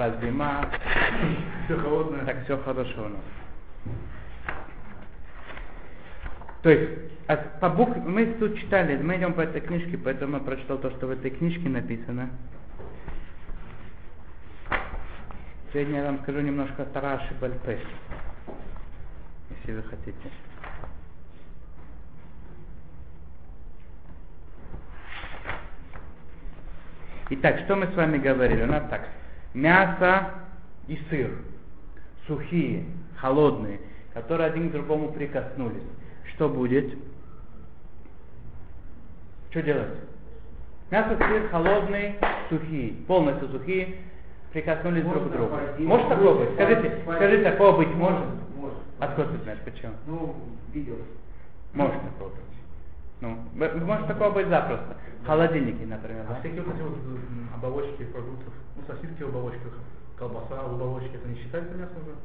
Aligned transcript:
пришла 0.00 0.20
зима, 0.20 0.70
Все 1.64 1.76
холодное. 1.76 2.24
так 2.24 2.44
все 2.44 2.56
хорошо 2.58 3.04
у 3.04 3.08
нас. 3.08 3.22
То 6.62 6.70
есть, 6.70 6.90
а 7.26 7.36
по 7.36 7.70
букв... 7.70 7.96
мы 7.96 8.26
тут 8.26 8.58
читали, 8.58 8.96
мы 9.02 9.16
идем 9.16 9.32
по 9.32 9.40
этой 9.42 9.60
книжке, 9.60 9.98
поэтому 9.98 10.38
я 10.38 10.42
прочитал 10.42 10.78
то, 10.78 10.90
что 10.90 11.06
в 11.06 11.10
этой 11.10 11.30
книжке 11.30 11.68
написано. 11.68 12.30
Сегодня 15.72 16.00
я 16.00 16.06
вам 16.06 16.20
скажу 16.22 16.40
немножко 16.40 16.84
Тараши 16.84 17.32
Бальпе, 17.40 17.78
если 19.50 19.72
вы 19.72 19.82
хотите. 19.84 20.30
Итак, 27.30 27.60
что 27.64 27.76
мы 27.76 27.86
с 27.86 27.94
вами 27.94 28.18
говорили? 28.18 28.64
У 28.64 28.66
нас 28.66 28.82
так, 28.90 29.08
мясо 29.54 30.30
и 30.88 30.98
сыр, 31.08 31.30
сухие, 32.26 32.84
холодные, 33.16 33.80
которые 34.14 34.50
один 34.50 34.70
к 34.70 34.72
другому 34.72 35.12
прикоснулись. 35.12 35.82
Что 36.34 36.48
будет? 36.48 36.96
Что 39.50 39.62
делать? 39.62 39.98
Мясо, 40.90 41.16
сыр, 41.16 41.48
холодные, 41.50 42.16
сухие, 42.48 42.92
полностью 43.06 43.48
сухие, 43.48 43.96
прикоснулись 44.52 45.04
друг 45.04 45.28
к 45.28 45.32
другу. 45.32 45.56
Может 45.78 46.08
такое 46.08 46.34
быть? 46.34 46.54
Скажите, 46.54 47.02
скажите, 47.04 47.50
такое 47.50 47.72
быть 47.72 47.94
может? 47.94 48.26
Может. 48.56 48.78
Откуда 48.98 49.28
ты 49.28 49.38
знаешь, 49.44 49.60
почему? 49.64 49.92
Ну, 50.06 50.34
видел. 50.72 50.96
Может 51.72 51.96
такое 52.02 52.28
быть. 52.28 52.50
Ну, 53.20 53.36
может 53.84 54.06
такое 54.06 54.30
быть 54.30 54.48
запросто. 54.48 54.96
В 55.22 55.26
холодильнике, 55.26 55.84
например, 55.86 56.24
А 56.28 56.32
да? 56.32 56.40
Оболочки 57.64 58.04
продуктов, 58.04 58.52
ну, 58.76 58.82
сосиски 58.86 59.22
в 59.22 59.28
оболочках, 59.28 59.72
колбаса 60.18 60.62
в 60.62 60.74
оболочке, 60.74 61.10
это 61.14 61.28
не 61.28 61.36
считается 61.36 61.74
мясом 61.74 61.96
уже? 62.02 62.16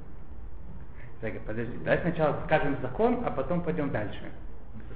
Так, 1.21 1.41
подожди, 1.45 1.77
давай 1.83 1.99
сначала 2.01 2.35
скажем 2.45 2.77
закон, 2.81 3.23
а 3.25 3.31
потом 3.31 3.61
пойдем 3.61 3.89
дальше. 3.89 4.21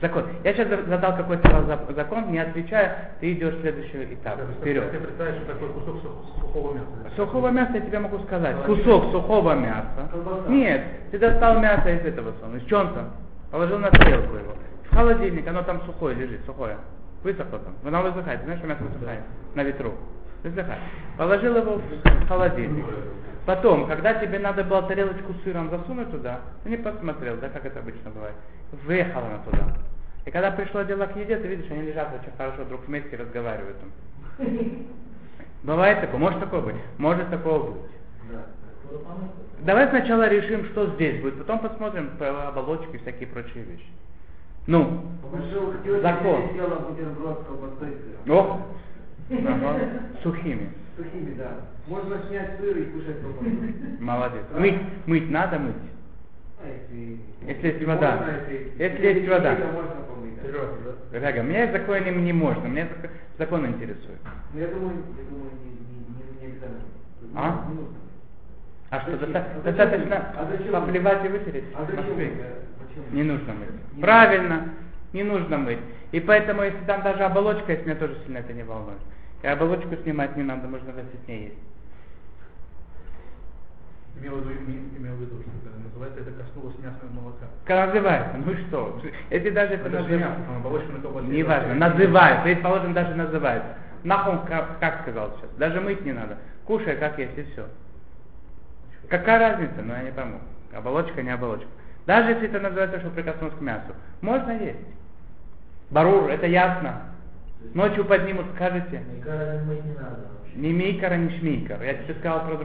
Закон. 0.01 0.23
Я 0.45 0.53
сейчас 0.53 0.67
задал 0.87 1.15
какой-то 1.17 1.49
за- 1.65 1.93
закон, 1.93 2.31
не 2.31 2.39
отвечая, 2.39 3.11
ты 3.19 3.33
идешь 3.33 3.55
в 3.55 3.61
следующий 3.61 4.13
этап, 4.13 4.39
Если 4.39 4.53
вперед. 4.61 4.91
представишь, 4.91 5.35
что 5.43 5.53
такой 5.53 5.69
кусок 5.69 6.01
сух- 6.01 6.39
сухого 6.39 6.73
мяса. 6.73 6.87
да? 7.03 7.09
Сухого 7.17 7.49
мяса 7.49 7.73
я 7.73 7.81
тебе 7.81 7.99
могу 7.99 8.19
сказать. 8.19 8.55
Кусок 8.65 9.11
сухого 9.11 9.53
мяса. 9.55 10.07
Колбаса. 10.11 10.47
Нет, 10.49 10.83
ты 11.11 11.19
достал 11.19 11.59
мясо 11.59 11.89
из 11.89 12.05
этого 12.05 12.31
самого, 12.39 12.57
из 12.57 12.65
там? 12.65 13.11
Положил 13.51 13.79
на 13.79 13.89
тарелку 13.89 14.35
его. 14.35 14.53
В 14.89 14.95
холодильник, 14.95 15.45
оно 15.47 15.63
там 15.63 15.81
сухое 15.85 16.15
лежит, 16.15 16.45
сухое. 16.45 16.77
Высохло 17.23 17.59
там. 17.59 17.73
Оно 17.83 18.01
высыхает. 18.09 18.41
Знаешь, 18.43 18.59
что 18.59 18.67
мясо 18.67 18.83
высыхает? 18.83 19.21
На 19.55 19.63
ветру. 19.63 19.93
Положил 21.17 21.57
его 21.57 21.75
в 21.75 22.27
холодильник. 22.27 22.85
Потом, 23.45 23.87
когда 23.87 24.13
тебе 24.13 24.39
надо 24.39 24.63
было 24.63 24.83
тарелочку 24.83 25.33
с 25.33 25.43
сыром 25.43 25.69
засунуть 25.69 26.11
туда, 26.11 26.39
ты 26.63 26.69
не 26.69 26.77
посмотрел, 26.77 27.37
да, 27.37 27.49
как 27.49 27.65
это 27.65 27.79
обычно 27.79 28.11
бывает. 28.11 28.35
Выехала 28.85 29.25
она 29.25 29.37
туда. 29.39 29.75
И 30.25 30.31
когда 30.31 30.51
пришло 30.51 30.83
дело 30.83 31.05
к 31.07 31.15
еде, 31.15 31.37
ты 31.37 31.47
видишь, 31.47 31.71
они 31.71 31.81
лежат 31.81 32.09
очень 32.13 32.35
хорошо 32.37 32.63
друг 32.65 32.87
вместе 32.87 33.09
и 33.15 33.19
разговаривают 33.19 33.77
там. 33.79 33.89
Бывает 35.63 36.01
такое? 36.01 36.19
Может 36.19 36.39
такое 36.39 36.61
быть? 36.61 36.75
Может 36.97 37.29
такое 37.29 37.59
быть. 37.59 37.81
Да. 38.31 38.45
Давай 39.61 39.87
сначала 39.89 40.27
решим, 40.29 40.65
что 40.65 40.87
здесь 40.95 41.21
будет, 41.21 41.37
потом 41.37 41.59
посмотрим 41.59 42.11
по 42.17 42.47
оболочке 42.47 42.97
и 42.97 42.99
всякие 42.99 43.27
прочие 43.27 43.63
вещи. 43.63 43.85
Ну, 44.67 45.03
Закон. 46.01 46.43
о, 48.27 48.61
ага, 49.29 49.79
сухими. 50.23 50.69
Сухими, 50.97 51.33
да. 51.37 51.51
Можно 51.87 52.17
снять 52.27 52.57
сыр 52.59 52.77
и 52.77 52.85
кушать 52.85 53.21
колбасу. 53.21 53.49
Молодец. 53.99 54.43
Мыть, 54.57 54.79
мыть 55.05 55.29
надо 55.29 55.59
мыть. 55.59 55.75
А 56.61 56.67
если... 56.67 57.19
Если 57.47 57.67
есть 57.67 57.85
вода. 57.85 58.17
Можно, 58.17 58.31
если, 58.49 58.83
Если 58.83 59.05
есть 59.19 59.29
вода. 59.29 59.51
можно 59.71 60.01
помыть. 60.07 60.35
да. 60.35 60.41
Серьезно, 60.47 60.75
да? 61.11 61.19
Ряга, 61.19 61.41
меня 61.43 61.65
из 61.65 61.71
закона 61.71 61.99
не, 62.01 62.11
не 62.21 62.33
можно, 62.33 62.67
меня 62.67 62.83
зак- 62.83 63.09
закон 63.37 63.65
интересует. 63.65 64.19
Ну, 64.53 64.59
я 64.59 64.67
думаю, 64.67 64.91
я 65.17 65.23
думаю, 65.29 65.51
не, 65.63 65.71
не, 65.71 65.99
не, 66.09 66.41
не 66.41 66.53
обязательно. 66.53 66.81
А? 67.35 67.65
Не 67.69 67.75
нужно. 67.75 67.95
А 68.91 69.01
что, 69.01 69.11
Зачем? 69.17 69.35
А 69.35 69.61
достаточно 69.63 70.15
А 70.35 70.47
зачем? 70.51 70.71
поплевать 70.71 71.25
и 71.25 71.27
вытереть? 71.29 71.63
А 71.75 71.85
зачем? 71.85 72.17
Не 73.11 73.23
нужно 73.23 73.53
мыть. 73.53 73.69
Не 73.95 74.01
Правильно, 74.01 74.69
не 75.13 75.23
нужно 75.23 75.57
мыть. 75.59 75.79
И 76.11 76.19
поэтому, 76.19 76.63
если 76.63 76.83
там 76.85 77.03
даже 77.03 77.23
оболочка 77.23 77.71
есть, 77.71 77.85
меня 77.85 77.95
тоже 77.95 78.17
сильно 78.25 78.39
это 78.39 78.51
не 78.51 78.63
волнует. 78.63 78.97
И 79.41 79.47
оболочку 79.47 79.95
снимать 80.03 80.35
не 80.35 80.43
надо, 80.43 80.67
можно 80.67 80.91
вместе 80.91 81.17
с 81.23 81.27
ней 81.27 81.43
есть. 81.45 81.59
Имел 84.19 84.35
в 84.35 84.39
виду, 84.39 84.49
име- 84.61 84.97
имел 84.97 85.15
в 85.15 85.21
виду, 85.21 85.41
что 85.41 85.79
называется, 85.81 86.19
это 86.21 86.31
коснулось 86.31 86.75
мясного 86.79 87.11
молока. 87.13 87.45
Как 87.65 87.87
называется? 87.93 88.37
Ну 88.45 88.53
что? 88.67 89.01
Если 89.29 89.49
даже 89.51 89.75
это 89.75 89.87
Это 89.87 89.99
называется. 90.01 90.41
колбасе. 90.63 91.27
Неважно, 91.27 91.75
называют, 91.75 92.43
предположим, 92.43 92.93
даже 92.93 93.15
называют. 93.15 93.63
Нахуй, 94.03 94.39
как, 94.47 94.79
как 94.79 95.01
сказал 95.01 95.33
сейчас, 95.37 95.49
даже 95.57 95.79
мыть 95.79 96.03
не 96.05 96.11
надо. 96.13 96.37
Кушай, 96.65 96.97
как 96.97 97.17
есть, 97.19 97.37
и 97.37 97.43
все. 97.43 97.65
Какая 99.09 99.39
разница? 99.39 99.81
Ну 99.81 99.93
я 99.93 100.03
не 100.03 100.11
пойму. 100.11 100.39
Оболочка, 100.75 101.21
не 101.23 101.29
оболочка. 101.31 101.67
Даже 102.05 102.31
если 102.31 102.47
это 102.47 102.59
называется, 102.59 102.99
что 102.99 103.09
прикоснулся 103.09 103.55
к 103.57 103.61
мясу, 103.61 103.93
можно 104.21 104.51
есть. 104.51 104.79
Барур, 105.91 106.29
это 106.29 106.45
ясно. 106.45 107.01
Ночью 107.73 108.05
поднимут, 108.05 108.45
скажете. 108.55 109.03
Мыть 109.65 109.85
не 109.85 109.93
надо. 109.93 110.27
Ни 110.55 110.71
микара, 110.71 111.15
ни 111.15 111.37
шмикар. 111.37 111.81
Я 111.83 111.93
тебе 111.95 112.15
сказал 112.15 112.45
про 112.47 112.55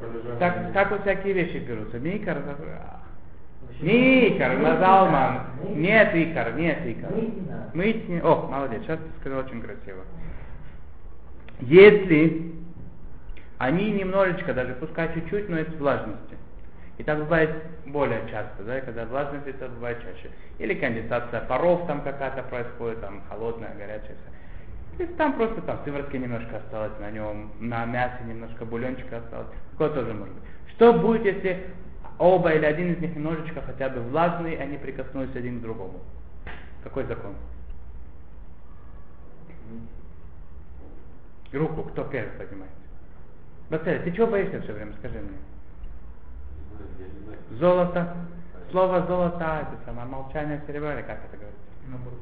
пролежало. 0.00 0.38
Так, 0.38 0.72
так 0.72 0.90
вот 0.90 1.00
всякие 1.02 1.32
вещи 1.32 1.58
берутся. 1.58 1.98
Микар, 1.98 2.38
это- 2.38 3.00
Микар, 3.80 4.56
Мазалман. 4.58 5.40
Нет, 5.74 6.14
Икар, 6.14 6.54
нет, 6.54 6.78
Икар. 6.84 7.10
Мыть 7.74 8.08
не 8.08 8.14
не... 8.16 8.20
О, 8.22 8.48
молодец, 8.50 8.82
сейчас 8.82 8.98
ты 8.98 9.20
сказал 9.20 9.40
очень 9.40 9.60
красиво. 9.60 10.02
Если 11.60 12.52
они 13.58 13.90
немножечко, 13.90 14.52
даже 14.54 14.74
пускай 14.74 15.12
чуть-чуть, 15.14 15.48
но 15.48 15.58
есть 15.58 15.76
влажности. 15.78 16.36
И 16.98 17.02
так 17.02 17.18
бывает 17.18 17.50
более 17.84 18.22
часто, 18.30 18.62
да, 18.64 18.80
когда 18.80 19.04
влажность 19.04 19.46
это 19.46 19.68
бывает 19.68 19.98
чаще. 20.02 20.30
Или 20.58 20.74
конденсация 20.74 21.42
паров 21.42 21.86
там 21.86 22.00
какая-то 22.02 22.42
происходит, 22.44 23.00
там 23.00 23.22
холодная, 23.28 23.74
горячая. 23.74 24.16
Или 24.98 25.06
там 25.12 25.34
просто 25.34 25.60
там 25.62 25.78
сыворотки 25.84 26.16
немножко 26.16 26.56
осталось 26.56 26.98
на 26.98 27.10
нем, 27.10 27.52
на 27.60 27.84
мясе 27.84 28.24
немножко 28.26 28.64
бульончика 28.64 29.18
осталось. 29.18 29.48
Такое 29.72 29.90
тоже 29.90 30.14
может 30.14 30.34
быть. 30.34 30.44
Что 30.68 30.94
будет, 30.94 31.24
если 31.26 31.66
оба 32.18 32.52
или 32.52 32.64
один 32.64 32.94
из 32.94 32.98
них 32.98 33.14
немножечко 33.14 33.60
хотя 33.60 33.90
бы 33.90 34.00
влажный, 34.00 34.56
они 34.56 34.78
прикоснулись 34.78 35.36
один 35.36 35.58
к 35.58 35.62
другому? 35.62 36.00
Какой 36.82 37.04
закон? 37.04 37.34
Руку 41.52 41.82
кто 41.84 42.04
первый 42.04 42.32
поднимает? 42.38 42.72
Батарея, 43.68 44.02
ты 44.02 44.12
чего 44.12 44.28
боишься 44.28 44.62
все 44.62 44.72
время, 44.72 44.92
скажи 44.98 45.18
мне? 45.18 45.36
Золото. 47.58 48.14
Слово 48.70 49.06
золото, 49.06 49.62
это 49.62 49.84
самое 49.84 50.06
молчание 50.08 50.60
серебра, 50.66 50.94
или 50.94 51.02
как 51.02 51.20
это 51.24 51.36
говорится? 51.36 51.62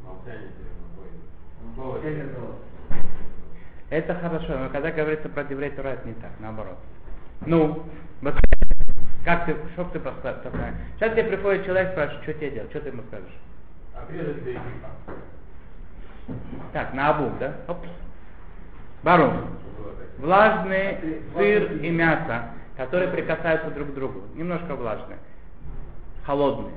Молчание 0.04 0.50
тебе. 2.14 2.22
готово. 2.22 2.54
Это 3.90 4.14
хорошо, 4.14 4.58
но 4.58 4.68
когда 4.68 4.90
говорится 4.90 5.28
про 5.28 5.44
Деврей 5.44 5.70
Тура, 5.70 5.88
это 5.88 6.06
не 6.06 6.14
так, 6.14 6.30
наоборот. 6.40 6.78
Ну, 7.46 7.84
вот 8.20 8.34
как 9.24 9.46
ты, 9.46 9.56
что 9.72 9.84
ты 9.84 10.00
поставишь? 10.00 10.40
Сейчас 10.96 11.12
тебе 11.12 11.24
приходит 11.24 11.64
человек, 11.64 11.92
спрашивает, 11.92 12.22
что 12.22 12.34
тебе 12.34 12.50
делать, 12.50 12.70
что 12.70 12.80
ты 12.80 12.88
ему 12.88 13.02
скажешь? 13.08 13.32
Языка. 14.10 14.60
Так, 16.72 16.94
на 16.94 17.10
обум, 17.10 17.32
да? 17.38 17.54
Оп. 17.68 17.78
Барум. 19.02 19.48
Влажный 20.18 21.22
сыр 21.34 21.72
и 21.72 21.90
мясо, 21.90 22.50
которые 22.76 23.10
прикасаются 23.10 23.70
друг 23.70 23.90
к 23.90 23.94
другу. 23.94 24.22
Немножко 24.34 24.74
влажные. 24.74 25.18
Холодные. 26.24 26.74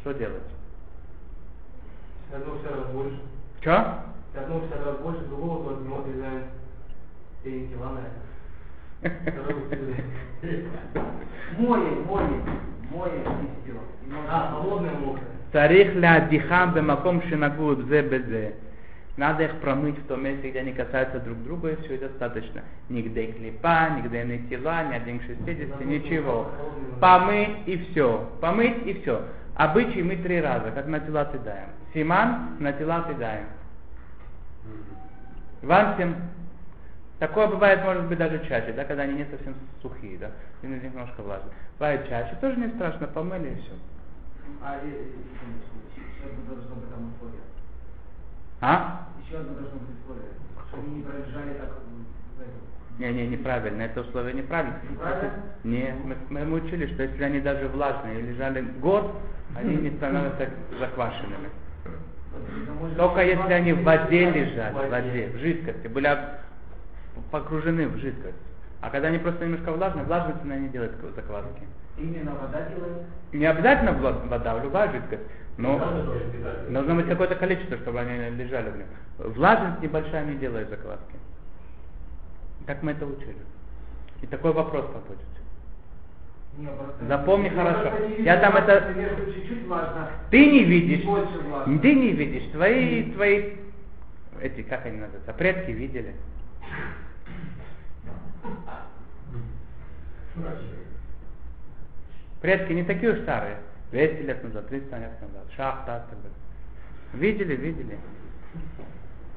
Что 0.00 0.12
делать? 0.12 0.42
Одно 2.34 2.58
все 2.58 2.74
раз 2.74 2.86
больше. 2.92 3.20
Что? 3.60 4.04
Одно 4.36 4.60
все 4.66 4.84
раз 4.84 4.98
больше, 4.98 5.20
другого 5.26 5.64
только 5.64 5.82
мы 5.84 5.98
отрезаем 5.98 6.44
передние 7.42 7.78
лана. 7.78 8.00
Второй 9.00 9.66
усиливаем. 9.66 10.04
Моем, 11.58 12.04
моем, 12.04 12.42
моем 12.90 13.22
и 13.22 13.48
все. 13.62 13.72
И 13.72 14.12
А, 14.28 14.50
холодное 14.52 14.92
мокрое. 14.92 15.24
Царих 15.52 15.94
ля 15.94 16.28
дихам 16.28 16.74
бемаком 16.74 17.22
шинагу 17.22 17.76
бзе 17.76 18.02
безе. 18.02 18.54
Надо 19.16 19.44
их 19.44 19.60
промыть 19.60 19.98
в 19.98 20.06
том 20.06 20.24
месте, 20.24 20.50
где 20.50 20.60
они 20.60 20.72
касаются 20.72 21.20
друг 21.20 21.42
друга, 21.44 21.70
и 21.70 21.76
все, 21.82 21.94
и 21.94 21.98
достаточно. 21.98 22.62
Нигде 22.88 23.28
клипа, 23.28 23.90
нигде 23.96 24.24
на 24.24 24.38
тела, 24.48 24.84
ни 24.84 24.94
один 24.94 25.20
к 25.20 25.22
60, 25.22 25.84
ничего. 25.84 26.50
Помыть 27.00 27.58
и 27.66 27.76
все. 27.78 28.28
Помыть 28.40 28.84
и 28.86 29.00
все. 29.00 29.22
Обычай 29.54 30.02
мы 30.02 30.16
три 30.16 30.40
раза, 30.40 30.72
как 30.72 30.86
на 30.86 30.98
тела 30.98 31.24
даем. 31.44 31.68
Симан 31.92 32.56
на 32.58 32.72
тела 32.72 33.06
даем. 33.16 33.46
Вансим 35.62 36.16
Такое 37.20 37.46
бывает, 37.46 37.82
может 37.84 38.06
быть, 38.06 38.18
даже 38.18 38.44
чаще, 38.48 38.72
да, 38.72 38.84
когда 38.84 39.04
они 39.04 39.14
не 39.14 39.24
совсем 39.26 39.54
сухие, 39.80 40.18
да, 40.18 40.32
и 40.62 40.66
на 40.66 40.74
них 40.74 40.82
немножко 40.82 41.22
влажно. 41.22 41.48
Бывает 41.78 42.08
чаще, 42.08 42.36
тоже 42.40 42.56
не 42.56 42.68
страшно, 42.70 43.06
помыли 43.06 43.50
и 43.50 43.54
все. 43.62 43.72
А 44.60 44.78
и- 44.84 44.88
и- 44.88 44.90
еще 44.90 46.28
одно 46.28 46.54
должно 46.54 46.74
быть 46.74 46.90
там 46.90 47.14
условие. 47.14 47.40
А? 48.64 49.08
Еще 49.26 49.36
одно 49.36 49.52
должно 49.54 49.78
быть 49.78 50.00
условие. 50.00 50.32
Чтобы 50.68 50.86
они 50.86 50.96
не 50.96 51.02
пролежали 51.02 51.52
так 51.58 51.68
этом. 51.68 51.84
Не, 52.98 53.12
не, 53.12 53.26
неправильно, 53.26 53.82
это 53.82 54.00
условие 54.00 54.32
неправильно. 54.32 54.78
Неправильно? 54.90 55.32
Нет, 55.64 55.94
мы, 56.30 56.44
мы, 56.44 56.54
учили, 56.54 56.86
что 56.94 57.02
если 57.02 57.22
они 57.24 57.40
даже 57.40 57.68
влажные 57.68 58.22
лежали 58.22 58.62
год, 58.80 59.14
они 59.54 59.76
не 59.76 59.90
становятся 59.96 60.48
заквашенными. 60.78 61.50
Только 62.96 63.22
если 63.22 63.52
они 63.52 63.72
в 63.74 63.82
воде 63.82 64.30
лежали, 64.30 64.72
в 64.72 64.90
воде. 64.90 65.30
в 65.34 65.38
жидкости, 65.38 65.86
были 65.88 66.18
погружены 67.30 67.88
в 67.88 67.98
жидкость. 67.98 68.38
А 68.84 68.90
когда 68.90 69.08
они 69.08 69.16
просто 69.16 69.46
немножко 69.46 69.72
влажные, 69.72 70.04
влажность 70.04 70.42
она 70.42 70.56
не 70.56 70.68
делает 70.68 70.92
закваски. 71.16 71.62
Именно 71.96 72.32
вода 72.34 72.68
делает. 72.68 73.06
Не 73.32 73.46
обязательно 73.46 73.92
вода, 73.92 74.62
любая 74.62 74.92
жидкость, 74.92 75.22
но 75.56 75.78
должно 76.68 76.96
быть 76.96 77.08
какое-то 77.08 77.34
количество, 77.36 77.78
чтобы 77.78 78.00
они 78.00 78.36
лежали 78.36 78.68
в 78.68 78.76
нем. 78.76 78.86
Влажность 79.16 79.80
небольшая 79.80 80.26
не 80.26 80.34
делает 80.34 80.68
закваски. 80.68 81.14
Так 82.66 82.82
мы 82.82 82.92
это 82.92 83.06
учили. 83.06 83.38
И 84.20 84.26
такой 84.26 84.52
вопрос 84.52 84.84
попадет. 84.84 85.24
Запомни 87.08 87.46
Я 87.46 87.50
хорошо. 87.52 87.96
Я 88.18 88.36
там 88.36 88.54
это- 88.56 88.92
чуть-чуть 89.34 89.66
влажно. 89.66 90.10
Ты 90.30 90.44
не 90.44 90.62
видишь, 90.62 91.04
ты 91.80 91.94
не 91.94 92.12
видишь, 92.12 92.52
твои, 92.52 93.12
твои, 93.12 93.52
эти, 94.42 94.60
как 94.60 94.84
они 94.84 94.98
называются, 94.98 95.32
предки 95.32 95.70
видели. 95.70 96.14
Предки 102.40 102.72
не 102.72 102.84
такие 102.84 103.12
уж 103.12 103.20
старые, 103.20 103.58
200 103.90 104.22
лет 104.22 104.44
назад, 104.44 104.68
300 104.68 104.98
лет 104.98 105.20
назад, 105.20 105.44
шах, 105.56 105.86
так, 105.86 106.06
далее. 106.08 106.30
Видели, 107.14 107.56
видели. 107.56 107.98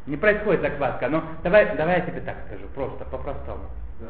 Не 0.08 0.18
происходит 0.18 0.62
закваска, 0.62 1.10
но 1.10 1.24
давай, 1.44 1.76
давай 1.78 2.00
я 2.00 2.06
тебе 2.06 2.22
так 2.22 2.38
скажу, 2.48 2.68
просто, 2.74 3.06
по-простому. 3.06 3.66
Да. 4.00 4.08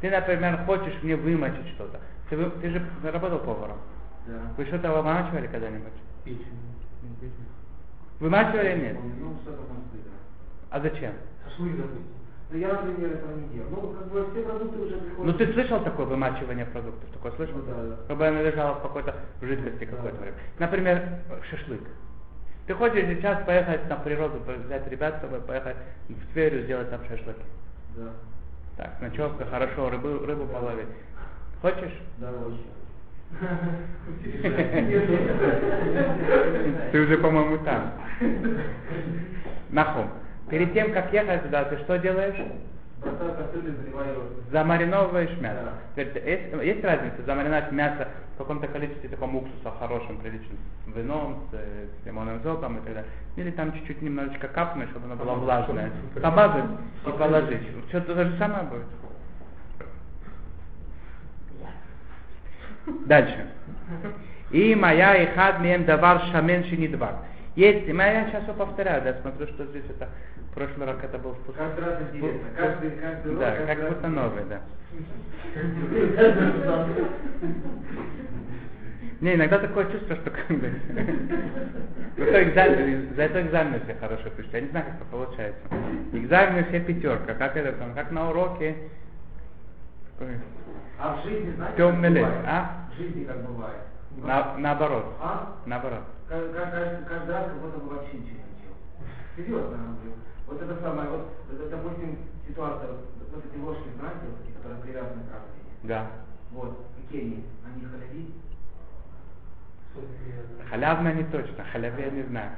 Ты, 0.00 0.10
например, 0.10 0.64
хочешь 0.64 0.94
мне 1.02 1.16
вымочить 1.16 1.68
что-то. 1.74 2.00
Ты, 2.28 2.50
ты 2.50 2.70
же 2.70 2.82
работал 3.02 3.38
поваром. 3.38 3.78
Да. 4.26 4.40
Вы 4.56 4.66
что-то 4.66 4.92
вымачивали 4.92 5.46
когда-нибудь? 5.46 5.92
Печень. 6.24 6.44
Вымачивали 8.20 8.72
или 8.72 8.80
нет? 8.80 8.96
Ну, 9.20 9.36
что-то 9.42 9.62
может 9.62 9.84
быть, 9.92 10.04
да. 10.04 10.10
А 10.70 10.80
зачем? 10.80 11.12
Шашлык, 11.44 11.76
допустим. 11.76 12.25
Я, 12.52 12.68
например, 12.74 13.10
этого 13.12 13.32
не 13.36 13.48
делал. 13.48 13.68
Ну, 13.70 13.94
как 13.98 14.08
бы 14.08 14.26
все 14.30 14.42
продукты 14.42 14.78
уже 14.78 14.96
приходят. 14.98 15.26
Ну 15.26 15.32
ты 15.32 15.52
слышал 15.52 15.80
такое 15.82 16.06
вымачивание 16.06 16.64
продуктов? 16.66 17.10
Такое 17.10 17.32
слышал? 17.32 17.56
Ну, 17.56 17.62
да, 17.66 17.96
да. 17.96 18.04
Чтобы 18.04 18.26
она 18.28 18.42
лежала 18.42 18.74
в 18.76 18.82
какой-то 18.82 19.14
жидкости 19.42 19.84
Да. 19.84 19.96
какое-то 19.96 20.20
время. 20.20 20.36
Например, 20.58 21.02
шашлык. 21.50 21.80
Ты 22.66 22.74
хочешь 22.74 23.04
сейчас 23.06 23.44
поехать 23.44 23.88
на 23.88 23.96
природу, 23.96 24.40
взять 24.64 24.86
ребят 24.88 25.18
с 25.18 25.20
собой, 25.22 25.40
поехать 25.40 25.76
в 26.08 26.32
Тверь, 26.32 26.62
сделать 26.64 26.90
там 26.90 27.00
шашлыки. 27.08 27.42
Да. 27.96 28.10
Так, 28.76 29.00
ночевка, 29.00 29.44
хорошо, 29.46 29.90
рыбу, 29.90 30.24
рыбу 30.24 30.46
половить. 30.46 30.86
Хочешь? 31.62 32.00
Да, 32.18 32.30
очень. 32.30 32.66
Ты 36.92 37.00
уже, 37.00 37.18
по-моему, 37.18 37.58
там. 37.58 37.92
Нахум. 39.70 40.10
Перед 40.50 40.72
тем, 40.72 40.92
как 40.92 41.12
ехать 41.12 41.42
туда, 41.42 41.64
ты 41.64 41.76
что 41.78 41.98
делаешь? 41.98 42.36
Замариновываешь 44.50 45.36
мясо. 45.38 45.72
Да. 45.96 46.02
Есть, 46.02 46.52
есть 46.62 46.84
разница 46.84 47.22
замариновать 47.24 47.70
мясо 47.72 48.08
в 48.34 48.38
каком-то 48.38 48.68
количестве 48.68 49.08
таком 49.08 49.36
уксуса 49.36 49.70
хорошим, 49.78 50.18
приличным, 50.18 50.58
с 50.86 50.96
вином, 50.96 51.46
с, 51.50 51.54
э, 51.54 51.86
с 52.02 52.06
лимонным 52.06 52.40
соком 52.42 52.78
и 52.78 52.80
так 52.80 52.94
далее. 52.94 53.10
Или 53.36 53.50
там 53.50 53.72
чуть-чуть 53.72 54.02
немножечко 54.02 54.48
капнуть, 54.48 54.88
чтобы 54.90 55.06
оно 55.06 55.16
было 55.16 55.34
влажное. 55.34 55.90
Помазать 56.20 56.64
и 57.06 57.10
положить. 57.10 57.62
Все 57.88 58.00
то 58.00 58.14
же 58.14 58.36
самое 58.38 58.64
будет. 58.64 58.86
Дальше. 63.06 63.46
И 64.50 64.74
моя 64.74 65.16
и 65.16 65.34
хад 65.34 65.60
мем 65.60 65.84
давар 65.84 66.20
шамен 66.30 66.64
шинидвар. 66.64 67.14
Есть, 67.56 67.88
я 67.88 68.26
сейчас 68.26 68.42
все 68.44 68.52
повторяю, 68.52 69.02
да, 69.02 69.14
смотрю, 69.22 69.46
что 69.48 69.64
здесь 69.64 69.84
это, 69.88 70.08
в 70.50 70.54
прошлый 70.54 70.86
раз 70.86 70.96
это 71.02 71.18
был 71.18 71.32
вкус. 71.32 71.54
Каждый 71.56 71.84
раз 71.84 72.02
интересно. 72.12 72.48
Каждый, 72.54 72.90
каждый 72.90 73.34
Да, 73.36 73.50
каждый 73.50 73.66
как 73.66 73.78
раз 73.78 73.88
будто 73.94 74.08
новый, 74.08 74.44
да. 74.44 74.60
Не, 79.22 79.34
иногда 79.34 79.58
такое 79.58 79.90
чувство, 79.90 80.14
что 80.16 80.30
как 80.30 80.46
бы... 80.48 80.70
Зато 82.18 82.42
экзамен, 82.42 83.14
за 83.14 83.22
это 83.22 83.40
экзамены 83.40 83.80
все 83.84 83.94
хорошо 83.94 84.28
пишут. 84.30 84.52
Я 84.52 84.60
не 84.60 84.68
знаю, 84.68 84.84
как 84.86 84.94
это 84.96 85.04
получается. 85.06 85.60
Экзамены 86.12 86.64
все 86.64 86.80
пятерка, 86.80 87.34
как 87.34 87.56
это 87.56 87.72
там, 87.78 87.94
как 87.94 88.10
на 88.10 88.28
уроке. 88.28 88.76
А 90.98 91.16
в 91.16 91.24
жизни, 91.26 91.52
знаете, 91.56 91.76
Темный 91.76 92.08
лес, 92.10 92.28
а? 92.46 92.86
В 92.92 92.96
жизни 92.98 93.24
как 93.24 93.42
бывает. 93.46 93.76
на- 94.16 94.54
наоборот. 94.58 95.14
А? 95.20 95.56
Наоборот. 95.66 96.02
Ка- 96.28 96.48
ка- 96.52 96.70
Каждый, 96.70 97.04
каждый 97.06 97.30
раз 97.34 97.46
как 97.46 97.60
будто 97.60 97.78
бы 97.78 97.88
вообще 97.96 98.18
ничего 98.18 98.38
не 98.38 98.54
учил. 98.58 98.74
Серьезно, 99.36 99.74
я 99.76 99.82
говорю. 99.82 100.12
Вот 100.46 100.62
это 100.62 100.80
самое, 100.80 101.08
вот, 101.10 101.28
допустим, 101.70 102.18
ситуация, 102.48 102.88
вот, 102.90 103.44
эти 103.44 103.58
ложки, 103.60 103.88
знаете, 103.98 104.20
вот 104.26 104.54
которые 104.56 104.80
привязаны 104.82 105.22
к 105.24 105.32
раковине. 105.32 105.72
Да. 105.84 106.06
Вот, 106.52 106.86
какие 106.96 107.20
они? 107.22 107.44
Они 107.64 107.84
халяви? 107.84 108.34
Халявно 110.70 111.12
не 111.14 111.24
точно, 111.24 111.64
халяви 111.72 112.02
я 112.02 112.10
не 112.10 112.22
знаю. 112.24 112.50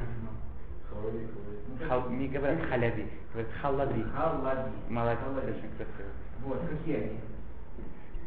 Ну, 0.93 1.77
как- 1.79 1.89
Хал- 1.89 2.11
не 2.11 2.29
говорят 2.29 2.59
халяви, 2.69 3.07
говорят 3.33 3.53
халави. 3.61 4.03
Халави. 4.17 4.71
Молодец, 4.89 5.21
Халави. 5.23 5.51
очень 5.53 5.71
красиво. 5.77 6.11
Вот, 6.45 6.59
какие 6.69 6.97
они? 6.97 7.21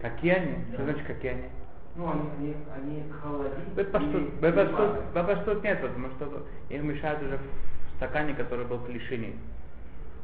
Какие 0.01 0.31
они? 0.33 0.65
Что 0.73 0.77
Да. 0.77 0.83
значит 0.85 1.07
какие 1.07 1.31
они? 1.31 1.49
Ну, 1.95 2.09
они, 2.09 2.29
они, 2.39 2.55
они 2.75 3.03
халави. 3.21 3.49
Бепаштут. 3.75 4.33
Бепаштут. 4.39 4.99
Бепаштут 5.13 5.63
нет, 5.63 5.81
потому 5.81 6.09
что 6.11 6.45
их 6.69 6.81
мешают 6.83 7.21
уже 7.21 7.37
в 7.37 7.97
стакане, 7.97 8.33
который 8.33 8.65
был 8.65 8.79
клишини. 8.79 9.35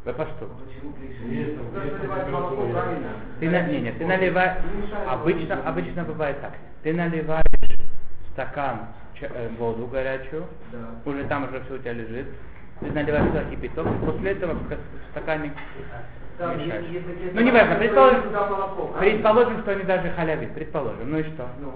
Бепаштут. 0.05 0.49
Почему 0.65 0.93
правильно? 2.71 3.09
Ты 3.39 3.49
на, 3.49 3.61
не, 3.67 3.81
не, 3.81 3.91
ты 3.91 4.05
наливаешь, 4.05 4.57
обычно, 5.07 5.61
обычно 5.67 6.03
бывает 6.03 6.39
так. 6.41 6.53
Ты 6.83 6.93
наливаешь 6.93 7.43
стакан 8.31 8.87
ча- 9.19 9.29
э, 9.33 9.49
воду 9.57 9.87
горячую, 9.87 10.45
Да. 10.71 10.77
уже 11.09 11.25
там 11.25 11.43
уже 11.49 11.61
все 11.65 11.75
у 11.75 11.77
тебя 11.79 11.93
лежит. 11.93 12.27
Ты 12.79 12.91
наливаешь 12.91 13.27
туда 13.27 13.43
кипяток, 13.45 13.87
после 14.05 14.31
этого 14.31 14.53
в 14.53 14.69
ка- 14.69 14.77
в 14.77 15.11
стакане 15.11 15.51
мешаешь. 16.39 16.85
Ну 17.33 17.41
не 17.41 17.51
важно, 17.51 17.75
которые 17.75 18.21
предположим, 18.21 18.21
правильно? 18.31 18.97
предположим, 18.99 19.61
что 19.61 19.71
они 19.71 19.83
даже 19.83 20.09
халяви, 20.11 20.47
предположим. 20.47 21.09
Ну 21.11 21.19
и 21.19 21.23
что? 21.23 21.47
Ну, 21.59 21.73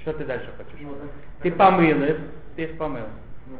Что 0.00 0.12
ты 0.12 0.24
дальше 0.24 0.48
хочешь? 0.56 0.80
ну, 0.80 0.94
Ты 1.42 1.50
помыл 1.52 2.02
их, 2.04 2.16
ты 2.54 2.62
их 2.64 2.78
помыл. 2.78 3.06
Ну. 3.46 3.56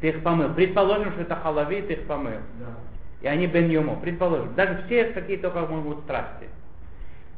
Ты 0.00 0.08
их 0.08 0.22
помыл. 0.22 0.52
Предположим, 0.54 1.12
что 1.12 1.22
это 1.22 1.36
халави, 1.36 1.82
ты 1.82 1.94
их 1.94 2.06
помыл. 2.06 2.32
Да. 2.58 2.66
И 3.22 3.26
они 3.26 3.46
бен 3.46 3.68
йому. 3.70 3.96
Предположим, 4.00 4.54
даже 4.54 4.82
все 4.86 5.04
какие 5.06 5.36
только 5.36 5.60
могут 5.60 6.00
страсти. 6.04 6.48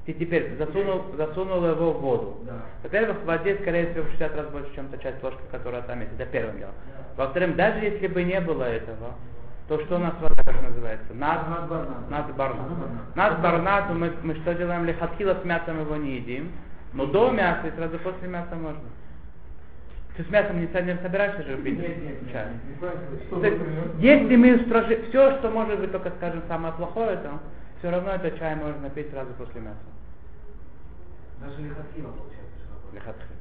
Ты 0.06 0.14
теперь 0.14 0.56
засунул, 0.56 1.02
засунул 1.16 1.64
его 1.64 1.92
в 1.92 2.00
воду. 2.00 2.40
Да. 2.44 2.54
Во-первых, 2.82 3.18
в 3.18 3.24
воде, 3.24 3.56
скорее 3.62 3.90
всего, 3.90 4.04
в 4.04 4.10
60 4.10 4.36
раз 4.36 4.46
больше, 4.48 4.74
чем 4.74 4.88
та 4.88 4.98
часть 4.98 5.22
ложки, 5.22 5.40
которая 5.50 5.82
там 5.82 6.00
есть. 6.00 6.12
Это 6.18 6.26
первым 6.26 6.58
делом. 6.58 6.74
Во-вторых, 7.16 7.54
даже 7.56 7.78
если 7.84 8.08
бы 8.08 8.22
не 8.24 8.40
было 8.40 8.64
этого, 8.64 9.14
то 9.76 9.84
что 9.86 9.96
у 9.96 9.98
нас 9.98 10.12
вода 10.20 10.42
как 10.42 10.62
называется? 10.62 11.14
Над, 11.14 11.48
Надбарнат. 11.48 12.10
надбарнат. 12.10 12.68
Надбарнат. 12.68 13.16
Надбарнату 13.16 13.94
мы, 13.94 14.12
мы 14.22 14.34
что 14.36 14.54
делаем? 14.54 14.84
Лихатхила 14.84 15.38
с 15.40 15.44
мясом 15.44 15.80
его 15.80 15.96
не 15.96 16.16
едим, 16.16 16.52
но 16.92 17.06
до 17.06 17.30
мяса 17.30 17.68
и 17.68 17.70
сразу 17.70 17.98
после 18.00 18.28
мяса 18.28 18.54
можно. 18.54 18.82
Ты 20.14 20.24
с 20.24 20.28
мясом 20.28 20.60
не, 20.60 20.66
собираешься 20.66 21.42
же 21.44 21.56
пить 21.56 21.78
Нет, 21.78 22.02
нет, 22.02 22.22
нет, 22.22 22.32
чай? 22.32 22.48
нет, 22.68 23.30
То 23.30 23.46
есть, 23.46 23.62
если 23.98 24.36
мы 24.36 24.58
строжи, 24.66 25.04
все, 25.08 25.38
что 25.38 25.48
может 25.48 25.80
быть 25.80 25.90
только, 25.90 26.10
скажем, 26.18 26.42
самое 26.48 26.74
плохое, 26.74 27.16
то 27.16 27.40
все 27.78 27.90
равно 27.90 28.10
это 28.10 28.30
чай 28.38 28.54
можно 28.56 28.90
пить 28.90 29.10
сразу 29.10 29.32
после 29.38 29.62
мяса. 29.62 29.78
Даже 31.40 31.62
лихатхила 31.62 32.08
получается. 32.08 32.92
Лехатхил. 32.92 33.36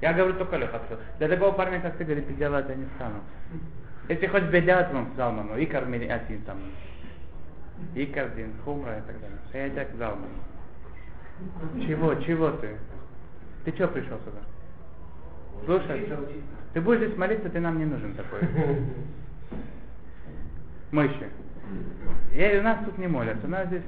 Я 0.00 0.14
говорю 0.14 0.34
только 0.34 0.56
лехатхил. 0.56 0.96
Для 1.18 1.28
такого 1.28 1.52
парня, 1.52 1.80
как 1.80 1.96
ты, 1.96 2.02
говорит, 2.02 2.36
делать 2.36 2.66
я 2.68 2.74
не 2.74 2.86
стану. 2.96 3.20
Если 4.10 4.26
хоть 4.26 4.42
бедят 4.50 4.92
вам 4.92 5.12
залману, 5.16 5.56
и 5.56 5.66
кормили 5.66 6.06
один 6.06 6.42
там. 6.42 6.58
И 7.94 8.04
кардин, 8.06 8.52
хумра 8.64 8.98
и 8.98 9.02
так 9.02 9.20
далее. 9.20 9.38
Я 9.68 9.70
так 9.72 9.94
залману. 9.94 10.34
Чего, 11.86 12.16
чего 12.16 12.50
ты? 12.50 12.76
Ты 13.64 13.72
что 13.72 13.86
пришел 13.86 14.18
сюда? 14.18 14.40
Слушай, 15.64 16.08
ты 16.72 16.80
будешь 16.80 17.02
здесь 17.02 17.16
молиться, 17.16 17.50
ты 17.50 17.60
нам 17.60 17.78
не 17.78 17.84
нужен 17.84 18.14
такой. 18.14 18.40
Мойши. 20.90 21.30
Я, 22.32 22.58
у 22.58 22.62
нас 22.64 22.84
тут 22.84 22.98
не 22.98 23.06
молятся, 23.06 23.46
у 23.46 23.50
нас 23.50 23.68
здесь... 23.68 23.82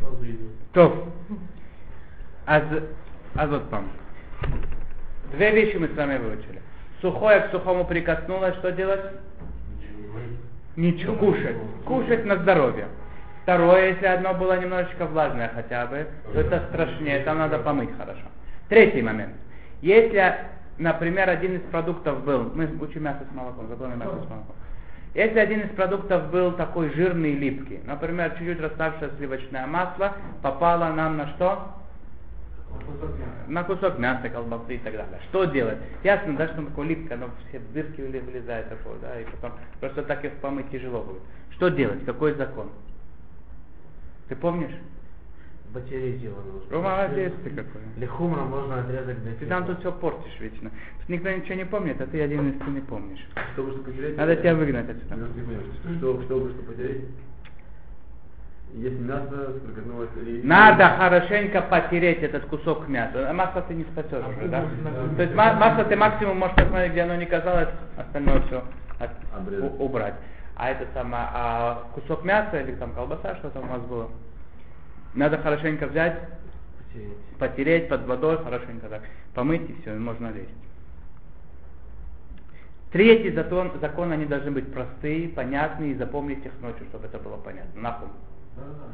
Сразу 0.00 0.24
идет. 0.24 0.70
То. 0.72 1.12
Аз, 2.46 2.62
аз 3.34 3.50
вот 3.50 3.68
вам. 3.68 3.90
Две 5.32 5.50
вещи 5.50 5.76
мы 5.76 5.88
с 5.88 5.96
вами 5.96 6.18
выучили. 6.18 6.60
Сухое 7.00 7.40
к 7.40 7.50
сухому 7.50 7.84
прикоснулось, 7.84 8.54
что 8.56 8.70
делать? 8.72 9.00
Ничего, 10.76 11.16
кушать. 11.16 11.56
Кушать 11.84 12.24
на 12.24 12.36
здоровье. 12.36 12.86
Второе, 13.42 13.90
если 13.90 14.06
одно 14.06 14.34
было 14.34 14.58
немножечко 14.60 15.06
влажное 15.06 15.50
хотя 15.52 15.86
бы, 15.86 16.06
то 16.32 16.40
это 16.40 16.62
страшнее, 16.68 17.20
там 17.24 17.38
надо 17.38 17.58
помыть 17.58 17.90
хорошо. 17.96 18.22
Третий 18.68 19.02
момент. 19.02 19.32
Если, 19.80 20.34
например, 20.78 21.28
один 21.28 21.56
из 21.56 21.62
продуктов 21.62 22.24
был, 22.24 22.52
мы 22.54 22.68
учим 22.80 23.02
мясо 23.02 23.24
с 23.28 23.34
молоком, 23.34 23.68
забыл 23.68 23.88
мясо 23.88 24.12
с 24.12 24.28
молоком. 24.28 24.54
Если 25.14 25.38
один 25.38 25.60
из 25.60 25.70
продуктов 25.70 26.30
был 26.30 26.52
такой 26.52 26.90
жирный 26.94 27.32
и 27.32 27.38
липкий, 27.38 27.80
например, 27.84 28.30
чуть-чуть 28.38 28.60
расставшее 28.60 29.10
сливочное 29.18 29.66
масло 29.66 30.12
попало 30.40 30.92
нам 30.92 31.16
на 31.16 31.28
что? 31.30 31.81
На 33.48 33.64
кусок 33.64 33.98
мяса, 33.98 34.28
колбасы 34.28 34.76
и 34.76 34.78
так 34.78 34.92
далее. 34.92 35.20
Что 35.28 35.44
делать? 35.44 35.78
Ясно, 36.04 36.36
да, 36.36 36.48
что 36.48 36.62
такое 36.64 36.86
липкое, 36.86 37.18
оно 37.18 37.30
все 37.48 37.60
дырки 37.74 38.00
влезает 38.00 38.68
такое, 38.68 38.98
да, 39.00 39.20
и 39.20 39.24
потом 39.24 39.52
просто 39.80 40.02
так 40.02 40.24
их 40.24 40.32
помыть 40.34 40.70
тяжело 40.70 41.02
будет. 41.02 41.22
Что 41.50 41.68
делать? 41.68 42.04
Какой 42.04 42.34
закон? 42.34 42.70
Ты 44.28 44.36
помнишь? 44.36 44.72
Его 45.74 46.36
нужно. 46.42 46.70
Рома, 46.70 46.90
молодец 46.90 47.32
ты 47.42 47.50
какой. 47.50 47.80
Лихумра 47.96 48.42
можно 48.42 48.80
отрезать 48.80 49.22
для 49.22 49.32
Ты 49.36 49.46
там 49.46 49.64
тут 49.64 49.80
все 49.80 49.90
портишь 49.90 50.38
вечно. 50.38 50.70
Тут 51.00 51.08
никто 51.08 51.30
ничего 51.30 51.54
не 51.54 51.64
помнит, 51.64 51.98
а 51.98 52.06
ты 52.06 52.20
один 52.20 52.50
из 52.50 52.58
ты 52.58 52.70
не 52.70 52.80
помнишь. 52.80 53.26
Чтобы 53.54 53.72
что 53.72 53.80
потерять? 53.80 54.16
Надо 54.18 54.36
тебя 54.36 54.54
выгнать 54.54 54.90
отсюда. 54.90 55.16
Ну, 55.16 55.96
Что, 55.96 56.22
чтобы 56.24 56.50
что 56.50 56.62
потерять? 56.64 57.04
Если 58.74 58.98
мясо 58.98 59.52
спрогнулось 59.58 60.08
или... 60.16 60.40
Надо 60.46 60.88
хорошенько 60.96 61.60
потереть 61.60 62.22
этот 62.22 62.46
кусок 62.46 62.88
мяса. 62.88 63.28
А 63.28 63.32
Масло 63.34 63.60
ты 63.62 63.74
не 63.74 63.84
спасешь 63.84 64.24
уже, 64.26 64.48
да? 64.48 64.64
То 65.16 65.22
есть 65.22 65.34
ма- 65.34 65.52
масло 65.54 65.84
ты 65.84 65.94
максимум 65.94 66.38
можешь 66.38 66.56
посмотреть, 66.56 66.92
где 66.92 67.02
оно 67.02 67.16
не 67.16 67.26
казалось, 67.26 67.68
остальное 67.98 68.40
все 68.42 68.64
Обрезать. 69.36 69.72
убрать. 69.78 70.14
А 70.56 70.70
это 70.70 70.86
самое, 70.94 71.24
а 71.34 71.86
кусок 71.94 72.24
мяса 72.24 72.60
или 72.60 72.74
там 72.76 72.92
колбаса, 72.92 73.36
что 73.36 73.50
там 73.50 73.64
у 73.64 73.72
вас 73.72 73.82
было, 73.82 74.08
надо 75.14 75.38
хорошенько 75.38 75.86
взять, 75.86 76.18
Потереть. 76.78 77.16
потереть 77.38 77.88
под 77.88 78.06
водой, 78.06 78.38
хорошенько 78.42 78.88
так, 78.88 79.02
помыть 79.34 79.68
и 79.68 79.76
все, 79.82 79.92
можно 79.94 80.28
лезть. 80.28 80.48
Третий 82.92 83.32
закон, 83.32 83.72
закон, 83.80 84.12
они 84.12 84.26
должны 84.26 84.50
быть 84.50 84.72
простые, 84.72 85.28
понятные, 85.30 85.92
и 85.92 85.96
запомнить 85.96 86.44
их 86.44 86.52
ночью, 86.60 86.86
чтобы 86.90 87.06
это 87.06 87.18
было 87.18 87.36
понятно. 87.38 87.80
Нахуй. 87.80 88.08
Да, 88.56 88.62
да, 88.62 88.72
да. 88.72 88.92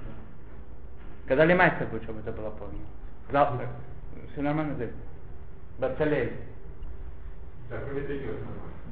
Когда 1.27 1.45
лимайся 1.45 1.87
будет, 1.87 2.03
чтобы 2.05 2.21
это 2.21 2.33
было 2.33 2.51
понятно. 2.51 2.79
Завтра. 3.31 3.69
Все 4.33 4.43
нормально, 4.43 4.75
Зель? 4.77 4.93
Бацалель. 5.79 6.33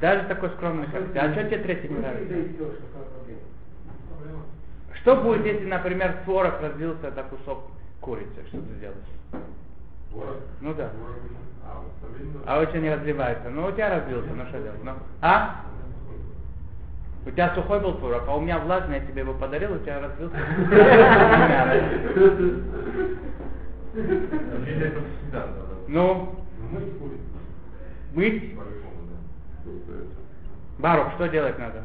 Даже 0.00 0.28
такой 0.28 0.50
скромный, 0.50 0.86
как 0.86 1.12
ты. 1.12 1.18
А 1.18 1.32
что 1.32 1.44
тебе 1.44 1.58
третий 1.58 1.88
не 1.88 1.98
нравится? 1.98 2.34
Что 5.00 5.16
будет, 5.16 5.46
если, 5.46 5.66
например, 5.66 6.18
творог 6.24 6.60
разбился 6.60 7.10
на 7.10 7.22
кусок 7.22 7.70
курицы? 8.00 8.44
Что 8.48 8.58
ты 8.58 8.74
делаешь? 8.80 8.98
Ворог? 10.12 10.36
Ну 10.60 10.74
да. 10.74 10.90
А, 11.64 11.80
вот 11.80 11.92
стабильно. 11.98 12.40
А 12.46 12.60
очень 12.60 12.82
не 12.82 12.94
разливается. 12.94 13.48
Ну, 13.50 13.66
у 13.66 13.72
тебя 13.72 13.90
разбился, 13.90 14.28
ну 14.34 14.44
что 14.46 14.60
делать? 14.60 14.84
Ну, 14.84 14.92
а? 15.22 15.64
У 17.26 17.30
тебя 17.32 17.52
сухой 17.56 17.80
был 17.80 17.94
творог, 17.94 18.22
а 18.28 18.36
у 18.36 18.40
меня 18.40 18.60
влажный, 18.60 19.00
я 19.00 19.06
тебе 19.06 19.22
его 19.22 19.34
подарил, 19.34 19.74
у 19.74 19.78
тебя 19.78 19.98
всегда 25.20 25.46
надо. 25.46 25.66
Ну, 25.88 26.36
Ну, 26.70 26.80
мыть. 28.14 28.54
Барух, 30.78 31.12
что 31.14 31.26
делать 31.28 31.58
надо? 31.58 31.82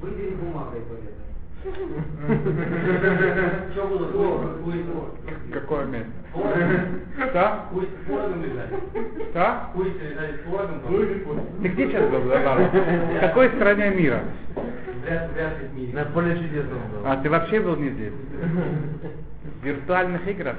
Выдели 0.00 0.34
бумагой 0.34 0.82
туалетной. 0.82 1.24
Что 3.72 3.86
было? 3.86 4.04
Какое 5.50 5.86
место? 5.86 6.12
Что? 7.30 7.68
Пусть 7.72 7.88
с 7.88 8.06
творогом 8.06 8.44
лежать. 8.44 8.70
Что? 9.30 9.70
Пусть 9.72 10.02
лежали 10.02 10.36
с 10.36 10.40
творогом. 10.42 10.80
Ты 11.62 11.68
где 11.68 11.86
сейчас 11.86 12.10
был, 12.10 12.20
Барух? 12.20 12.70
В 12.70 13.20
какой 13.20 13.48
стране 13.50 13.90
мира? 13.90 14.24
На 15.92 16.04
поле 16.06 16.36
чудес 16.36 16.66
был. 16.66 16.78
А 17.06 17.16
ты 17.22 17.30
вообще 17.30 17.60
был 17.60 17.76
не 17.76 17.90
здесь? 17.90 18.12
В 19.60 19.64
виртуальных 19.64 20.26
играх? 20.28 20.56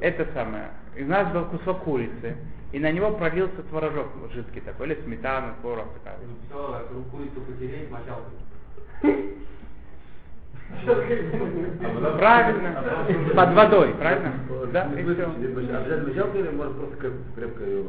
Это 0.00 0.26
самое. 0.34 0.70
И 0.96 1.04
у 1.04 1.06
нас 1.06 1.32
был 1.32 1.44
кусок 1.44 1.84
курицы, 1.84 2.36
и 2.72 2.80
на 2.80 2.90
него 2.90 3.12
пролился 3.12 3.62
творожок 3.70 4.08
жидкий 4.32 4.62
такой, 4.62 4.88
или 4.88 5.00
сметана, 5.04 5.54
творог 5.60 5.86
такая. 5.98 6.18
Все, 6.48 6.88
курицу 7.10 7.40
потереть, 7.42 7.90
мочалку. 7.90 8.32
Правильно. 12.18 12.84
Под 13.34 13.54
водой, 13.54 13.94
правильно? 13.98 14.32
Да, 14.72 14.88
и 14.96 15.02
все. 15.02 15.24
Обязательно 15.26 16.08
мочалка 16.08 16.38
или 16.38 16.48
можно 16.50 16.74
просто 16.74 16.96
креп- 17.06 17.34
крепко 17.34 17.64
ее? 17.64 17.84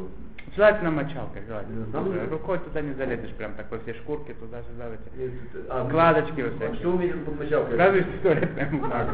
Желательно 0.56 0.90
мочалкой, 0.90 1.42
желательно. 1.46 1.86
Рукой 2.30 2.58
туда 2.58 2.80
не 2.80 2.94
залезешь, 2.94 3.30
прям 3.34 3.52
такой 3.54 3.80
все 3.80 3.94
шкурки 3.94 4.32
туда-сюда. 4.34 4.86
Складочки 5.88 6.40
вот 6.40 6.54
всякие. 6.54 6.76
Что 6.80 6.90
вы 6.90 6.96
имеете 6.96 7.18
под 7.18 7.38
мочалкой? 7.38 7.76
Разве 7.76 8.00
что 8.02 8.12
туалетная 8.22 8.70
бумага. 8.70 9.10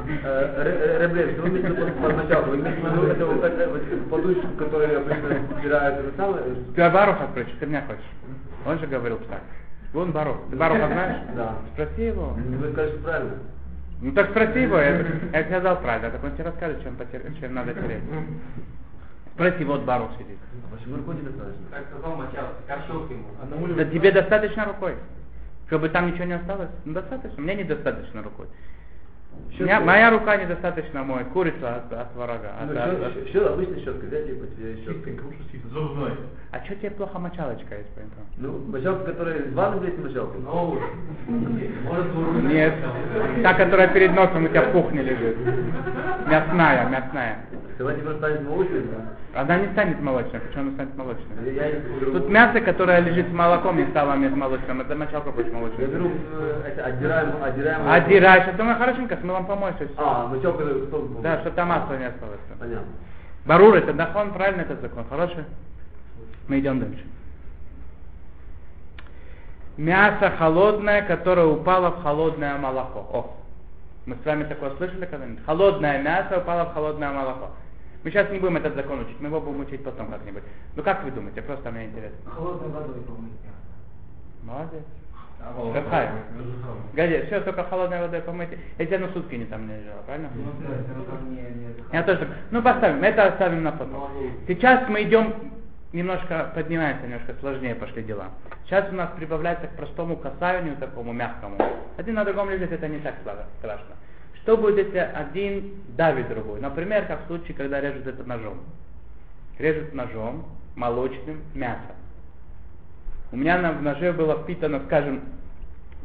Реблев, 1.00 1.32
что 1.32 1.42
вы 1.42 1.48
имеете 1.48 1.92
под 1.92 2.16
мочалкой? 2.16 2.50
Вы 2.50 2.56
имеете 2.60 2.80
в 2.80 3.14
виду 3.14 3.26
вот 3.26 4.10
подушку, 4.10 4.46
которую 4.58 4.96
обычно 4.98 5.56
собирают, 5.56 5.98
это 5.98 6.16
самое? 6.16 6.44
Ты 6.74 6.90
Баруха 6.90 7.28
спросишь, 7.32 7.54
ты 7.60 7.66
меня 7.66 7.82
хочешь? 7.86 8.10
Он 8.66 8.78
же 8.78 8.86
говорил 8.86 9.18
так. 9.28 9.42
Вон 9.94 10.10
Барух. 10.10 10.36
Ты 10.50 10.56
Баруха 10.56 10.88
знаешь? 10.88 11.16
Да. 11.36 11.54
Спроси 11.72 12.06
его. 12.06 12.34
Вы 12.34 12.72
скажете 12.72 12.98
правильно. 12.98 13.34
Ну 14.02 14.12
так 14.12 14.30
спроси 14.30 14.62
его, 14.62 14.76
я, 14.76 15.06
я 15.32 15.44
сказал 15.44 15.80
правильно, 15.80 16.10
так 16.10 16.22
он 16.22 16.32
тебе 16.32 16.44
расскажет, 16.44 16.82
чем, 16.82 16.94
потер- 16.96 17.40
чем 17.40 17.54
надо 17.54 17.72
тереть. 17.72 18.02
Спроси, 19.34 19.64
вот 19.64 19.82
Барух 19.84 20.10
сидит. 20.18 20.36
А 20.64 20.76
почему 20.76 20.96
рукой 20.96 21.14
недостаточно? 21.14 21.62
Как 21.70 21.84
сказал 21.90 22.16
мочалку, 22.16 22.54
горшок 22.68 23.10
ему. 23.10 23.24
Одному 23.40 23.68
Да 23.68 23.84
тебе 23.84 24.10
достаточно 24.12 24.64
рукой. 24.64 24.96
Чтобы 25.68 25.88
там 25.88 26.08
ничего 26.08 26.24
не 26.24 26.34
осталось? 26.34 26.68
Ну 26.84 26.92
достаточно. 26.92 27.40
Мне 27.40 27.54
недостаточно 27.54 28.22
рукой. 28.22 28.46
Меня- 29.58 29.80
моя 29.80 30.10
рука 30.10 30.36
недостаточно 30.36 31.04
моет 31.04 31.28
курицу 31.28 31.64
от, 31.66 31.92
от 31.92 32.12
врага. 32.16 32.50
от- 32.60 32.74
Ну, 32.74 32.80
от- 32.80 33.16
от- 33.16 33.28
щё- 33.28 33.52
обычно 33.52 33.76
щетка, 33.80 34.06
взять 34.06 34.28
и 34.28 34.32
потерять 34.34 34.78
щеткой. 34.84 35.20
Зубной. 35.70 36.12
А 36.50 36.64
что 36.64 36.74
тебе 36.76 36.90
плохо 36.90 37.18
мочалочка 37.18 37.76
есть, 37.76 37.88
поэтому? 37.94 38.26
Ну, 38.36 38.72
мочалка, 38.72 39.12
которая 39.12 39.38
из 39.38 39.54
ванны 39.54 39.84
есть 39.86 39.98
мочалка. 39.98 40.38
Новую. 40.38 40.82
Может, 41.28 42.44
Нет. 42.52 42.74
Та, 43.42 43.54
которая 43.54 43.88
перед 43.88 44.14
носом 44.14 44.44
у 44.44 44.48
тебя 44.48 44.62
в 44.62 44.72
кухне 44.72 45.02
лежит. 45.02 45.36
Мясная, 46.26 46.88
мясная. 46.88 47.38
Давайте 47.76 48.02
просто 48.02 48.18
станет 48.18 48.48
молочной, 48.48 48.82
да? 48.82 49.40
Она 49.40 49.58
не 49.58 49.66
станет 49.72 50.00
молочной. 50.00 50.40
Почему 50.40 50.62
она 50.62 50.72
станет 50.74 50.96
молочной? 50.96 51.54
Я, 51.54 51.66
я 51.66 51.80
Тут 52.12 52.28
мясо, 52.28 52.60
которое 52.60 53.00
лежит 53.00 53.28
с 53.28 53.32
молоком, 53.32 53.76
не 53.78 53.86
стало 53.86 54.14
молочным. 54.14 54.80
Это 54.80 54.94
мочалка 54.94 55.32
будет 55.32 55.48
я 55.48 55.52
молочной. 55.54 55.86
беру 55.88 56.10
э, 56.38 56.62
это, 56.68 56.84
отдираем, 56.84 57.30
отдираем. 57.42 57.88
Отдираешь. 57.90 58.46
Это 58.46 58.62
мы 58.62 58.74
хорошенько, 58.76 59.16
помоешь. 59.44 59.80
и 59.80 59.86
всё. 59.86 59.94
А, 59.98 60.26
мочалка, 60.26 60.62
чтобы... 60.62 61.22
Да, 61.22 61.40
чтобы 61.40 61.56
там 61.56 61.68
масла 61.68 61.94
не 61.96 62.06
осталось. 62.06 62.40
Понятно. 62.58 62.86
Барур, 63.46 63.74
это 63.74 63.92
дахон, 63.92 64.32
правильно 64.32 64.62
этот 64.62 64.80
закон? 64.80 65.04
Хороший? 65.08 65.44
Мы 66.48 66.60
идем 66.60 66.80
дальше. 66.80 67.04
Мясо 69.76 70.30
холодное, 70.38 71.02
которое 71.02 71.46
упало 71.46 71.90
в 71.90 72.02
холодное 72.02 72.56
молоко. 72.58 73.00
О, 73.12 73.36
мы 74.06 74.16
с 74.22 74.24
вами 74.24 74.44
такое 74.44 74.70
слышали 74.76 75.04
когда-нибудь? 75.06 75.44
Холодное 75.44 76.00
мясо 76.02 76.38
упало 76.38 76.66
в 76.66 76.74
холодное 76.74 77.10
молоко. 77.10 77.50
Мы 78.04 78.10
сейчас 78.10 78.30
не 78.30 78.38
будем 78.38 78.58
этот 78.58 78.74
закон 78.76 79.00
учить, 79.00 79.18
мы 79.18 79.28
его 79.28 79.40
будем 79.40 79.60
учить 79.60 79.82
потом 79.82 80.10
как-нибудь. 80.10 80.42
Ну 80.76 80.82
как 80.82 81.02
вы 81.04 81.10
думаете? 81.10 81.42
Просто 81.42 81.70
мне 81.70 81.86
интересно. 81.86 82.30
Холодной 82.30 82.68
водой 82.68 83.00
помыть 83.02 83.32
мясо. 83.42 84.42
Молодец. 84.42 84.84
Какая? 85.72 86.12
Гадя, 86.94 87.26
все, 87.26 87.40
только 87.40 87.64
холодной 87.64 88.00
водой 88.00 88.20
помойте. 88.20 88.58
Если 88.78 88.94
оно 88.94 89.08
сутки 89.08 89.34
не 89.34 89.44
там 89.46 89.66
не 89.66 89.76
лежало, 89.80 90.02
правильно? 90.06 90.30
Ну, 90.34 90.44
Я 91.92 92.02
тоже. 92.02 92.28
Ну 92.50 92.62
поставим, 92.62 93.02
это 93.02 93.26
оставим 93.26 93.62
на 93.62 93.72
потом. 93.72 94.10
Сейчас 94.46 94.88
мы 94.88 95.02
идем 95.02 95.34
немножко 95.92 96.50
поднимаемся, 96.54 97.06
немножко 97.06 97.34
сложнее 97.40 97.74
пошли 97.74 98.02
дела. 98.02 98.30
Сейчас 98.64 98.90
у 98.90 98.94
нас 98.94 99.10
прибавляется 99.16 99.68
к 99.68 99.76
простому 99.76 100.16
касанию, 100.16 100.76
такому 100.76 101.12
мягкому. 101.12 101.56
Один 101.96 102.14
на 102.14 102.24
другом 102.24 102.50
лежит, 102.50 102.72
это 102.72 102.88
не 102.88 102.98
так 102.98 103.14
страшно. 103.58 103.94
Что 104.42 104.56
будет, 104.56 104.86
если 104.86 104.98
один 104.98 105.82
давит 105.96 106.28
другой? 106.28 106.60
Например, 106.60 107.06
как 107.06 107.24
в 107.24 107.26
случае, 107.28 107.56
когда 107.56 107.80
режут 107.80 108.06
это 108.06 108.24
ножом. 108.24 108.60
Режут 109.58 109.94
ножом 109.94 110.46
молочным 110.74 111.42
мясо. 111.54 111.94
У 113.34 113.36
меня 113.36 113.58
на, 113.58 113.72
в 113.72 113.82
ноже 113.82 114.12
было 114.12 114.40
впитано, 114.42 114.80
скажем, 114.86 115.20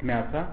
мясо, 0.01 0.47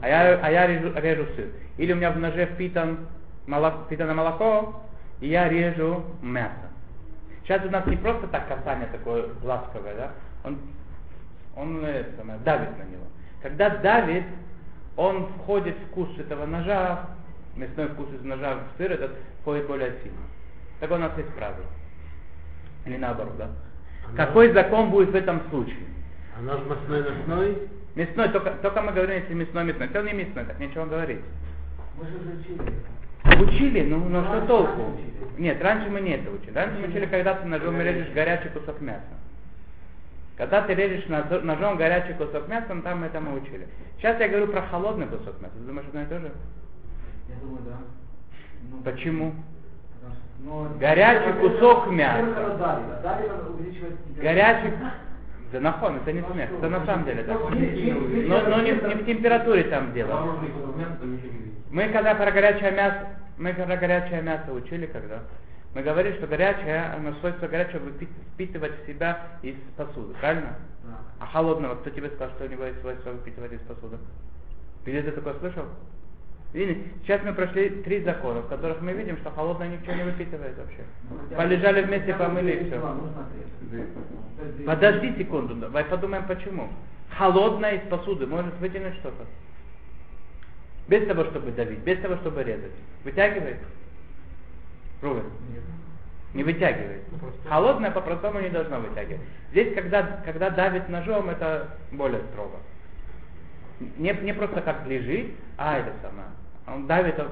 а 0.00 0.08
я, 0.08 0.38
а 0.40 0.50
я 0.52 0.68
режу, 0.68 0.92
режу 0.94 1.26
сыр. 1.34 1.48
Или 1.78 1.92
у 1.92 1.96
меня 1.96 2.12
в 2.12 2.18
ноже 2.20 2.46
впитан 2.46 3.08
молоко, 3.48 3.82
впитано 3.86 4.14
молоко, 4.14 4.82
и 5.20 5.26
я 5.26 5.48
режу 5.48 6.04
мясо. 6.22 6.70
Сейчас 7.42 7.64
у 7.64 7.70
нас 7.70 7.84
не 7.86 7.96
просто 7.96 8.28
так 8.28 8.46
касание 8.46 8.86
такое 8.86 9.30
ласковое, 9.42 9.96
да? 9.96 10.12
Он, 10.44 10.60
он 11.56 11.84
э, 11.84 12.04
самое, 12.16 12.38
давит 12.38 12.78
на 12.78 12.84
него. 12.84 13.04
Когда 13.42 13.70
давит, 13.70 14.24
он 14.96 15.26
входит 15.38 15.76
в 15.76 15.86
вкус 15.88 16.08
этого 16.20 16.46
ножа, 16.46 17.06
мясной 17.56 17.88
вкус 17.88 18.10
из 18.12 18.22
ножа 18.22 18.58
в 18.58 18.78
сыр, 18.78 18.92
этот 18.92 19.10
входит 19.40 19.66
более 19.66 19.90
сильно. 20.04 20.22
Так 20.78 20.92
у 20.92 20.96
нас 20.96 21.10
есть 21.18 21.34
правило. 21.34 21.66
Или 22.86 22.96
наоборот, 22.96 23.36
да? 23.38 23.48
Какой 24.16 24.52
закон 24.52 24.90
будет 24.90 25.10
в 25.10 25.14
этом 25.14 25.40
случае? 25.50 25.76
А 26.38 26.42
наш 26.42 26.60
мясной 26.66 27.02
мясной? 27.02 27.58
Мясной, 27.94 28.28
только, 28.30 28.50
только 28.62 28.82
мы 28.82 28.92
говорим, 28.92 29.16
если 29.16 29.34
мясной, 29.34 29.64
мясной. 29.64 29.86
Если 29.86 29.98
он 29.98 30.06
не 30.06 30.12
мясной, 30.12 30.44
так 30.44 30.58
нечего 30.58 30.84
говорить. 30.84 31.20
Мы 31.96 32.06
же 32.06 32.14
учили. 32.40 33.42
Учили, 33.42 33.82
ну, 33.82 34.08
ну 34.08 34.22
что 34.24 34.46
толку? 34.46 34.94
учили. 34.94 35.14
Нет, 35.38 35.62
раньше 35.62 35.88
мы 35.88 36.00
не 36.00 36.12
это 36.12 36.30
учили. 36.30 36.52
Раньше 36.52 36.78
мы 36.78 36.88
учили, 36.88 37.06
когда 37.06 37.34
ты 37.34 37.46
ножом 37.46 37.80
режешь 37.80 38.12
горячий 38.12 38.48
кусок 38.48 38.80
мяса. 38.80 39.02
Когда 40.36 40.62
ты 40.62 40.74
режешь 40.74 41.06
ножо- 41.06 41.40
ножом 41.42 41.76
горячий 41.76 42.12
кусок 42.14 42.48
мяса, 42.48 42.74
ну, 42.74 42.82
там 42.82 43.04
это 43.04 43.20
мы 43.20 43.34
учили. 43.40 43.68
Сейчас 43.98 44.18
я 44.20 44.28
говорю 44.28 44.48
про 44.48 44.62
холодный 44.62 45.06
кусок 45.06 45.40
мяса. 45.40 45.54
Ты 45.54 45.64
думаешь, 45.64 45.86
одно 45.88 46.02
и 46.02 46.06
то 46.06 46.20
же? 46.20 46.32
Я 47.28 47.36
думаю, 47.40 47.62
да. 47.64 47.78
Ну, 48.70 48.82
Почему? 48.82 49.34
Но- 50.44 50.68
Горячий 50.78 51.32
кусок 51.40 51.90
мяса. 51.90 52.18
а. 52.36 54.20
Горячий... 54.20 54.72
Да 55.52 55.60
нахон, 55.60 55.96
это 55.98 56.12
не 56.12 56.20
смех, 56.32 56.50
это 56.50 56.68
на 56.68 56.84
самом 56.84 57.04
деле 57.04 57.22
так. 57.22 57.38
Но, 58.28 58.40
но 58.48 58.60
не, 58.62 58.72
в- 58.72 58.88
не 58.88 58.94
в 58.94 59.06
температуре 59.06 59.62
там 59.64 59.92
дело. 59.92 60.36
Мы 61.70 61.88
когда 61.90 62.14
про 62.16 62.30
горячее 62.32 62.72
мясо, 62.72 63.06
мы 63.38 63.52
когда 63.52 63.76
горячее 63.76 64.20
мясо 64.22 64.52
учили, 64.52 64.86
когда 64.86 65.20
мы 65.74 65.82
говорили, 65.82 66.16
что 66.16 66.26
горячее, 66.26 66.92
оно 66.96 67.12
свойство 67.20 67.46
горячего 67.46 67.82
впитывать 68.32 68.72
в 68.82 68.86
себя 68.86 69.18
из 69.42 69.54
посуды, 69.76 70.14
правильно? 70.20 70.54
А 71.20 71.26
холодного, 71.26 71.76
кто 71.76 71.90
тебе 71.90 72.08
сказал, 72.10 72.30
что 72.34 72.44
у 72.46 72.48
него 72.48 72.64
есть 72.64 72.80
свойство 72.80 73.10
выпитывать 73.10 73.52
из 73.52 73.60
посуды? 73.60 73.98
Ты 74.84 74.90
где-то 74.90 75.12
такое 75.12 75.34
слышал? 75.34 75.64
Видите, 76.54 76.82
сейчас 77.02 77.20
мы 77.24 77.32
прошли 77.32 77.68
три 77.68 78.00
закона, 78.04 78.40
в 78.40 78.48
которых 78.48 78.80
мы 78.80 78.92
видим, 78.92 79.16
что 79.16 79.30
холодное 79.32 79.66
ничего 79.66 79.94
не 79.94 80.04
выпитывает 80.04 80.56
вообще. 80.56 80.82
Ну, 81.10 81.36
Полежали 81.36 81.82
вместе, 81.82 82.14
помыли 82.14 82.52
и 82.52 82.64
все. 82.66 82.80
Подожди 84.64 85.16
секунду, 85.18 85.56
давай 85.56 85.84
подумаем 85.84 86.24
почему. 86.28 86.68
Холодное 87.10 87.72
из 87.72 87.88
посуды 87.88 88.28
может 88.28 88.56
вытянуть 88.60 88.94
что-то. 88.98 89.26
Без 90.86 91.04
того, 91.08 91.24
чтобы 91.24 91.50
давить, 91.50 91.80
без 91.80 91.98
того, 91.98 92.14
чтобы 92.18 92.44
резать. 92.44 92.72
Вытягивает? 93.02 93.58
Рувен? 95.02 95.24
Не 96.34 96.44
вытягивает. 96.44 97.02
Холодное 97.48 97.90
по-простому 97.90 98.38
не 98.40 98.50
должно 98.50 98.78
вытягивать. 98.78 99.22
Здесь, 99.50 99.74
когда, 99.74 100.20
когда 100.24 100.50
давит 100.50 100.88
ножом, 100.88 101.30
это 101.30 101.70
более 101.90 102.22
строго. 102.30 102.58
Не, 103.98 104.12
не 104.22 104.32
просто 104.32 104.60
как 104.60 104.86
лежит, 104.86 105.32
а 105.56 105.78
это 105.78 105.90
самое. 106.00 106.28
Он 106.66 106.86
давит, 106.86 107.18
он 107.18 107.28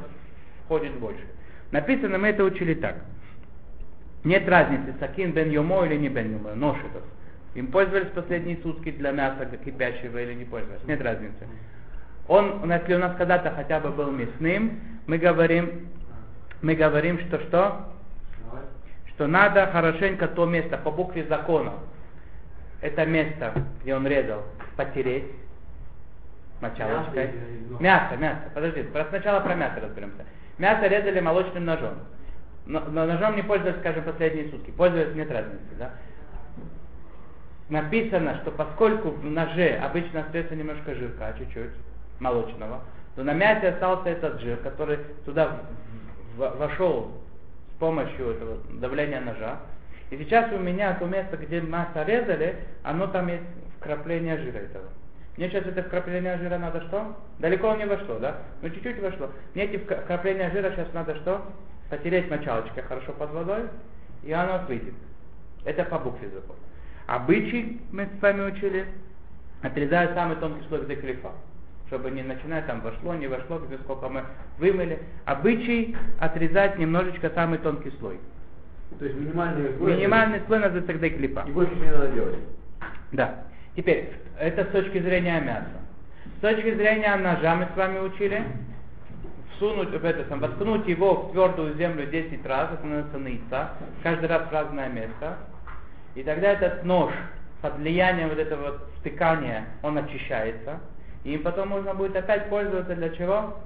входит 0.65 0.95
больше. 0.99 1.25
Написано, 1.71 2.19
мы 2.19 2.29
это 2.29 2.45
учили 2.45 2.75
так. 2.75 2.97
Нет 4.25 4.49
разницы, 4.49 4.95
сакин 5.01 5.33
бен 5.33 5.51
йомо 5.51 5.85
или 5.87 5.97
не 5.97 6.09
бен 6.09 6.33
йомо, 6.33 6.55
нож 6.55 6.77
этот. 6.79 7.03
Им 7.55 7.67
пользовались 7.69 8.09
последние 8.15 8.57
сутки 8.59 8.91
для 8.91 9.11
мяса 9.11 9.47
кипящего 9.47 10.19
или 10.23 10.35
не 10.35 10.45
пользовались. 10.45 10.85
Нет 10.87 11.03
разницы. 11.03 11.47
Он, 12.29 12.71
если 12.71 12.95
у 12.95 12.99
нас 12.99 13.17
когда-то 13.17 13.51
хотя 13.51 13.81
бы 13.81 13.91
был 13.91 14.11
мясным, 14.11 14.81
мы 15.07 15.19
говорим, 15.19 15.89
мы 16.63 16.75
говорим, 16.75 17.19
что 17.21 17.41
что? 17.41 17.89
Что 19.07 19.27
надо 19.27 19.67
хорошенько 19.67 20.29
то 20.29 20.47
место 20.47 20.79
по 20.79 20.91
букве 20.91 21.25
закона. 21.25 21.75
Это 22.81 23.05
место, 23.05 23.53
где 23.83 23.95
он 23.95 24.07
резал, 24.07 24.43
потереть 24.77 25.25
мочалочкой. 26.63 27.27
Мясо 27.81 27.83
Мясо, 27.83 28.17
мясо. 28.17 28.43
Подожди, 28.55 28.83
про- 28.85 29.05
сначала 29.07 29.41
про 29.41 29.55
мясо 29.55 29.81
разберемся. 29.81 30.25
Мясо 30.59 30.87
резали 30.87 31.21
молочным 31.21 31.65
ножом. 31.65 31.95
Но, 32.67 32.81
но 32.81 33.07
ножом 33.07 33.35
не 33.37 33.43
пользовались, 33.43 33.81
скажем, 33.81 34.05
последние 34.05 34.49
сутки. 34.51 34.71
Пользовались, 34.71 35.15
нет 35.15 35.31
разницы, 35.31 35.75
да? 35.79 35.91
Написано, 37.69 38.37
что 38.43 38.51
поскольку 38.51 39.11
в 39.11 39.25
ноже 39.25 39.81
обычно 39.83 40.21
остается 40.21 40.55
немножко 40.55 40.95
жирка, 40.95 41.35
чуть-чуть, 41.39 41.71
молочного, 42.21 42.81
то 43.17 43.25
на 43.25 43.33
мясе 43.33 43.69
остался 43.71 44.11
этот 44.11 44.41
жир, 44.41 44.59
который 44.59 44.99
туда 45.25 45.49
в- 46.37 46.39
в- 46.39 46.57
вошел 46.59 47.11
с 47.75 47.79
помощью 47.81 48.31
этого 48.31 48.59
давления 48.81 49.21
ножа. 49.21 49.57
И 50.11 50.17
сейчас 50.19 50.53
у 50.53 50.59
меня 50.59 50.93
то 50.95 51.07
место, 51.07 51.37
где 51.37 51.61
мясо 51.61 52.03
резали, 52.05 52.57
оно 52.83 53.07
там 53.07 53.29
есть 53.29 53.43
вкрапление 53.79 54.37
жира 54.39 54.59
этого. 54.59 54.85
Мне 55.37 55.49
сейчас 55.49 55.67
это 55.67 55.83
вкрапление 55.83 56.37
жира 56.39 56.59
надо 56.59 56.83
что? 56.83 57.17
Далеко 57.39 57.75
не 57.77 57.87
вошло, 57.87 58.19
да? 58.19 58.37
Ну 58.61 58.69
чуть-чуть 58.69 59.01
вошло. 59.01 59.31
Мне 59.55 59.65
эти 59.65 59.79
вкрапления 59.79 60.51
жира 60.51 60.71
сейчас 60.73 60.93
надо 60.93 61.15
что? 61.17 61.43
Потереть 61.89 62.31
мочалочкой 62.31 62.83
хорошо 62.83 63.13
под 63.13 63.31
водой, 63.31 63.63
и 64.23 64.33
оно 64.33 64.65
выйдет. 64.67 64.95
Это 65.65 65.85
по 65.85 65.99
букве 65.99 66.29
закон. 66.29 66.57
Обычай, 67.07 67.81
мы 67.93 68.07
с 68.07 68.23
вами 68.23 68.43
учили, 68.43 68.87
отрезают 69.63 70.15
самый 70.15 70.37
тонкий 70.37 70.67
слой 70.69 70.85
где 70.85 70.97
клифа. 70.97 71.31
Чтобы 71.87 72.11
не 72.11 72.23
начинать 72.23 72.67
там 72.67 72.81
вошло, 72.81 73.15
не 73.15 73.27
вошло, 73.27 73.59
где 73.59 73.77
сколько 73.79 74.09
мы 74.09 74.25
вымыли. 74.59 74.99
Обычай 75.25 75.95
отрезать 76.19 76.79
немножечко 76.79 77.31
самый 77.31 77.59
тонкий 77.59 77.93
слой. 77.99 78.19
То 78.99 79.05
есть 79.05 79.19
минимальный 79.19 79.77
слой. 79.77 79.97
Минимальный 79.97 80.41
слой 80.47 80.61
называется 80.61 80.95
где 80.95 81.11
клифа. 81.11 81.45
И 81.47 81.51
больше 81.51 81.75
не 81.75 81.91
надо 81.91 82.09
делать. 82.09 82.39
Да. 83.13 83.45
Теперь, 83.77 84.11
это 84.39 84.65
с 84.65 84.69
точки 84.69 84.99
зрения 85.01 85.41
мяса. 85.41 85.67
С 86.39 86.41
точки 86.41 86.75
зрения 86.75 87.15
ножа 87.17 87.55
мы 87.55 87.69
с 87.73 87.77
вами 87.77 87.99
учили. 87.99 88.43
Всунуть, 89.57 89.91
в 89.91 90.05
это, 90.05 90.29
сам, 90.29 90.41
воткнуть 90.41 90.89
его 90.89 91.15
в 91.15 91.33
твердую 91.33 91.77
землю 91.77 92.07
10 92.07 92.45
раз, 92.47 92.71
это 92.73 92.85
называется 92.85 93.19
нейца, 93.19 93.71
каждый 94.03 94.29
раз 94.29 94.49
в 94.49 94.53
разное 94.53 94.89
место. 94.89 95.37
И 96.17 96.23
тогда 96.25 96.53
этот 96.53 96.85
нож 96.85 97.13
под 97.61 97.77
влиянием 97.77 98.29
вот 98.29 98.39
этого 98.39 98.73
вот 98.73 98.91
втыкания, 98.99 99.67
он 99.83 99.99
очищается. 99.99 100.81
И 101.23 101.39
потом 101.39 101.69
можно 101.69 101.95
будет 101.95 102.17
опять 102.17 102.49
пользоваться 102.49 102.97
для 102.97 103.11
чего? 103.11 103.57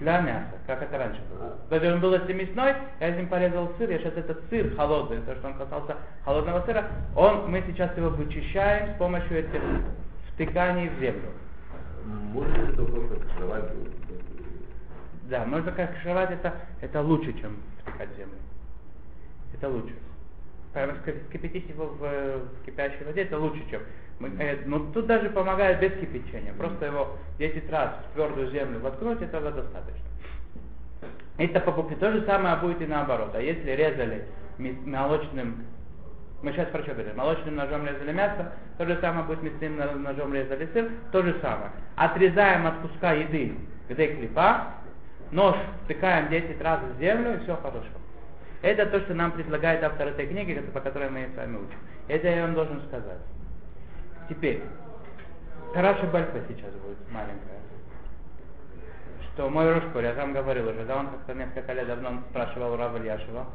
Для 0.00 0.20
мяса, 0.20 0.52
как 0.66 0.82
это 0.82 0.98
раньше 0.98 1.20
было. 1.30 1.56
Есть 1.70 1.94
он 1.94 2.00
был 2.00 2.14
если 2.14 2.32
мясной, 2.32 2.74
я 3.00 3.10
ним 3.10 3.28
порезал 3.28 3.72
сыр, 3.78 3.90
я 3.90 3.98
сейчас 3.98 4.14
этот 4.14 4.42
сыр 4.48 4.74
холодный, 4.76 5.20
то, 5.22 5.34
что 5.36 5.48
он 5.48 5.54
касался 5.54 5.96
холодного 6.24 6.64
сыра, 6.64 6.84
он, 7.14 7.50
мы 7.50 7.62
сейчас 7.66 7.96
его 7.96 8.10
вычищаем 8.10 8.94
с 8.94 8.98
помощью 8.98 9.38
этих 9.38 9.62
втыканий 10.32 10.88
в 10.88 10.98
землю. 11.00 11.30
Можно 12.32 12.54
ли 12.54 12.72
это 12.72 12.84
просто 12.84 13.16
кашировать? 13.16 13.64
Да, 15.30 15.44
можно 15.44 15.72
как 15.72 15.94
кашировать 15.94 16.30
это, 16.30 16.54
это 16.80 17.00
лучше, 17.00 17.32
чем 17.40 17.56
втыкать 17.82 18.10
в 18.10 18.16
землю. 18.16 18.38
Это 19.54 19.68
лучше. 19.68 19.94
Кипятить 21.30 21.68
его 21.68 21.86
в, 21.86 22.00
в 22.00 22.64
кипящей 22.64 23.04
воде, 23.04 23.22
это 23.22 23.38
лучше, 23.38 23.62
чем... 23.70 23.82
Мы, 24.22 24.28
э, 24.38 24.58
но 24.66 24.78
тут 24.78 25.06
даже 25.06 25.30
помогает 25.30 25.80
без 25.80 25.92
кипячения. 25.98 26.52
Просто 26.52 26.86
его 26.86 27.16
10 27.38 27.68
раз 27.72 27.90
в 28.10 28.14
твердую 28.14 28.52
землю 28.52 28.78
воткнуть, 28.78 29.20
этого 29.20 29.50
достаточно. 29.50 30.06
Это 31.38 31.58
по 31.58 31.72
букве. 31.72 31.96
То 31.96 32.12
же 32.12 32.24
самое 32.24 32.54
будет 32.56 32.80
и 32.80 32.86
наоборот. 32.86 33.32
А 33.34 33.40
если 33.40 33.72
резали 33.72 34.24
молочным, 34.58 35.64
мы 36.40 36.52
сейчас 36.52 36.68
про 36.68 36.82
что 36.82 36.92
говорим, 36.92 37.16
молочным 37.16 37.56
ножом 37.56 37.84
резали 37.84 38.12
мясо, 38.12 38.52
то 38.78 38.86
же 38.86 38.96
самое 39.00 39.26
будет 39.26 39.42
мясным 39.42 40.02
ножом 40.04 40.32
резали 40.32 40.68
сыр, 40.72 40.88
то 41.10 41.22
же 41.22 41.36
самое. 41.40 41.72
Отрезаем 41.96 42.64
от 42.68 42.76
куска 42.76 43.14
еды, 43.14 43.56
где 43.88 44.06
клепа, 44.14 44.68
нож 45.32 45.56
втыкаем 45.84 46.28
10 46.28 46.62
раз 46.62 46.78
в 46.94 47.00
землю, 47.00 47.34
и 47.34 47.42
все 47.42 47.56
хорошо. 47.56 47.88
Это 48.60 48.86
то, 48.86 49.00
что 49.00 49.14
нам 49.14 49.32
предлагает 49.32 49.82
автор 49.82 50.08
этой 50.08 50.28
книги, 50.28 50.54
по 50.72 50.78
которой 50.78 51.10
мы 51.10 51.28
с 51.34 51.36
вами 51.36 51.56
учим. 51.56 51.78
Это 52.06 52.28
я 52.28 52.42
вам 52.42 52.54
должен 52.54 52.80
сказать. 52.82 53.18
Теперь, 54.28 54.62
Тараша 55.74 56.06
Бальфа 56.06 56.40
сейчас 56.48 56.72
будет 56.74 57.10
маленькая. 57.10 57.60
Что 59.32 59.48
мой 59.48 59.72
Рошкор, 59.72 60.02
я 60.02 60.14
там 60.14 60.32
говорил 60.32 60.68
уже, 60.68 60.84
да, 60.84 60.96
он 60.98 61.08
как-то 61.08 61.34
несколько 61.34 61.72
лет 61.72 61.86
давно 61.86 62.22
спрашивал 62.30 62.76
Рава 62.76 62.98
Ильяшева. 62.98 63.46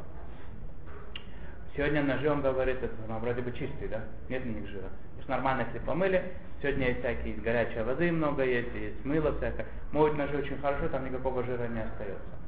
Сегодня 1.76 2.02
ножи, 2.02 2.28
он 2.28 2.42
говорит, 2.42 2.82
это 2.82 2.92
ну, 3.06 3.18
вроде 3.20 3.40
бы 3.40 3.52
чистый, 3.52 3.86
да? 3.86 4.00
Нет 4.28 4.44
на 4.44 4.50
них 4.50 4.68
жира. 4.68 4.88
То 4.88 5.16
есть 5.18 5.28
нормально, 5.28 5.64
если 5.68 5.78
помыли. 5.78 6.32
Сегодня 6.60 6.88
есть 6.88 6.98
всякие 6.98 7.34
из 7.34 7.40
горячей 7.40 7.82
воды 7.82 8.10
много 8.10 8.42
есть, 8.42 8.74
есть 8.74 9.04
мыло 9.04 9.32
всякое. 9.36 9.66
Моют 9.92 10.18
ножи 10.18 10.36
очень 10.36 10.58
хорошо, 10.58 10.88
там 10.88 11.04
никакого 11.04 11.44
жира 11.44 11.68
не 11.68 11.80
остается. 11.80 12.38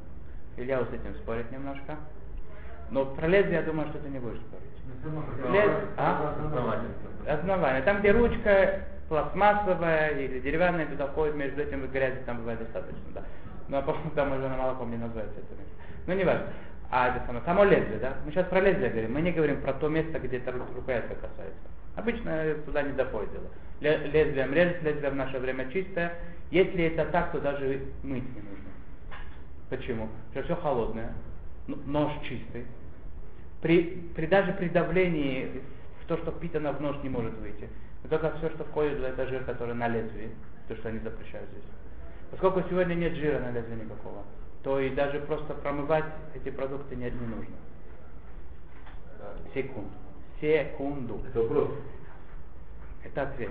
Илья 0.57 0.81
вот 0.81 0.91
с 0.91 0.95
этим 0.95 1.15
спорит 1.15 1.49
немножко. 1.53 1.97
Но 2.91 3.07
про 3.07 3.27
лезвие 3.27 3.57
я 3.57 3.63
думаю, 3.63 3.89
что 3.89 3.99
ты 3.99 4.09
не 4.09 4.19
будешь 4.19 4.39
спорить. 4.41 4.67
Ну, 5.05 5.53
Лез... 5.53 5.71
А? 5.97 6.35
Основание. 7.35 7.83
Там, 7.83 8.01
где 8.01 8.11
ручка 8.13 8.81
пластмассовая 9.09 10.11
или 10.11 10.41
деревянная, 10.41 10.87
туда 10.87 11.07
входит, 11.07 11.35
между 11.37 11.63
этим 11.63 11.87
грязи 11.89 12.19
там 12.27 12.39
бывает 12.39 12.59
достаточно, 12.61 13.01
да. 13.15 13.23
Но 13.69 13.83
по-моему, 13.83 14.11
там 14.15 14.33
уже 14.33 14.49
на 14.49 14.57
молоком 14.57 14.91
не 14.91 14.97
называется 14.97 15.39
это 15.39 15.53
место. 15.59 15.75
Ну, 16.07 16.15
не 16.15 16.25
важно. 16.25 16.47
А 16.91 17.09
это 17.09 17.25
самое, 17.27 17.45
само 17.45 17.65
лезвие, 17.65 17.99
да? 17.99 18.15
Мы 18.25 18.33
сейчас 18.33 18.47
про 18.47 18.61
лезвие 18.61 18.91
говорим, 18.91 19.13
мы 19.15 19.21
не 19.23 19.31
говорим 19.31 19.61
про 19.61 19.73
то 19.75 19.89
место, 19.89 20.19
где 20.19 20.39
эта 20.39 20.51
ру- 20.51 20.75
рукоятка 20.75 21.15
касается. 21.15 21.61
Обычно 21.95 22.55
туда 22.67 22.83
не 22.83 22.93
доходит 22.93 23.31
дело. 23.33 23.47
Ле- 23.81 24.07
Лезвием 24.09 24.53
режет, 24.53 24.83
лезвие 24.83 25.11
в 25.11 25.15
наше 25.15 25.39
время 25.39 25.71
чистое. 25.71 26.15
Если 26.51 26.85
это 26.85 27.05
так, 27.07 27.31
то 27.31 27.41
даже 27.41 27.81
мыть 28.03 28.25
не 28.35 28.43
нужно. 28.43 28.71
Почему? 29.69 30.09
Потому 30.29 30.45
что 30.45 30.55
все 30.55 30.63
холодное, 30.63 31.13
нож 31.87 32.13
чистый. 32.25 32.67
При, 33.63 34.11
при, 34.15 34.27
даже 34.27 34.53
при 34.53 34.69
давлении 34.69 35.63
в 36.03 36.07
то, 36.07 36.17
что 36.17 36.31
впитано 36.33 36.73
в 36.73 36.81
нож, 36.81 36.97
не 37.03 37.09
может 37.09 37.35
выйти. 37.39 37.69
Но 38.03 38.09
только 38.09 38.37
все, 38.39 38.49
что 38.51 38.65
входит, 38.65 39.03
это 39.03 39.27
жир, 39.27 39.45
который 39.45 39.75
на 39.75 39.89
лезвии, 39.89 40.31
то, 40.69 40.77
что 40.77 40.89
они 40.89 40.99
запрещают 41.01 41.49
здесь. 41.51 41.65
Поскольку 42.31 42.63
сегодня 42.69 42.95
нет 42.95 43.15
жира 43.15 43.41
на 43.41 43.51
лезвии 43.51 43.85
никакого, 43.85 44.25
то 44.63 44.81
и 44.81 44.91
даже 44.91 45.21
просто 45.21 45.55
промывать 45.55 46.05
эти 46.35 46.51
продукты 46.51 46.97
не, 46.97 47.11
не 47.11 47.27
нужно. 47.27 47.57
Секунду. 49.55 49.91
Секунду. 50.41 51.21
Это 51.29 51.43
вопрос. 51.43 51.71
Это 53.05 53.23
ответ. 53.23 53.51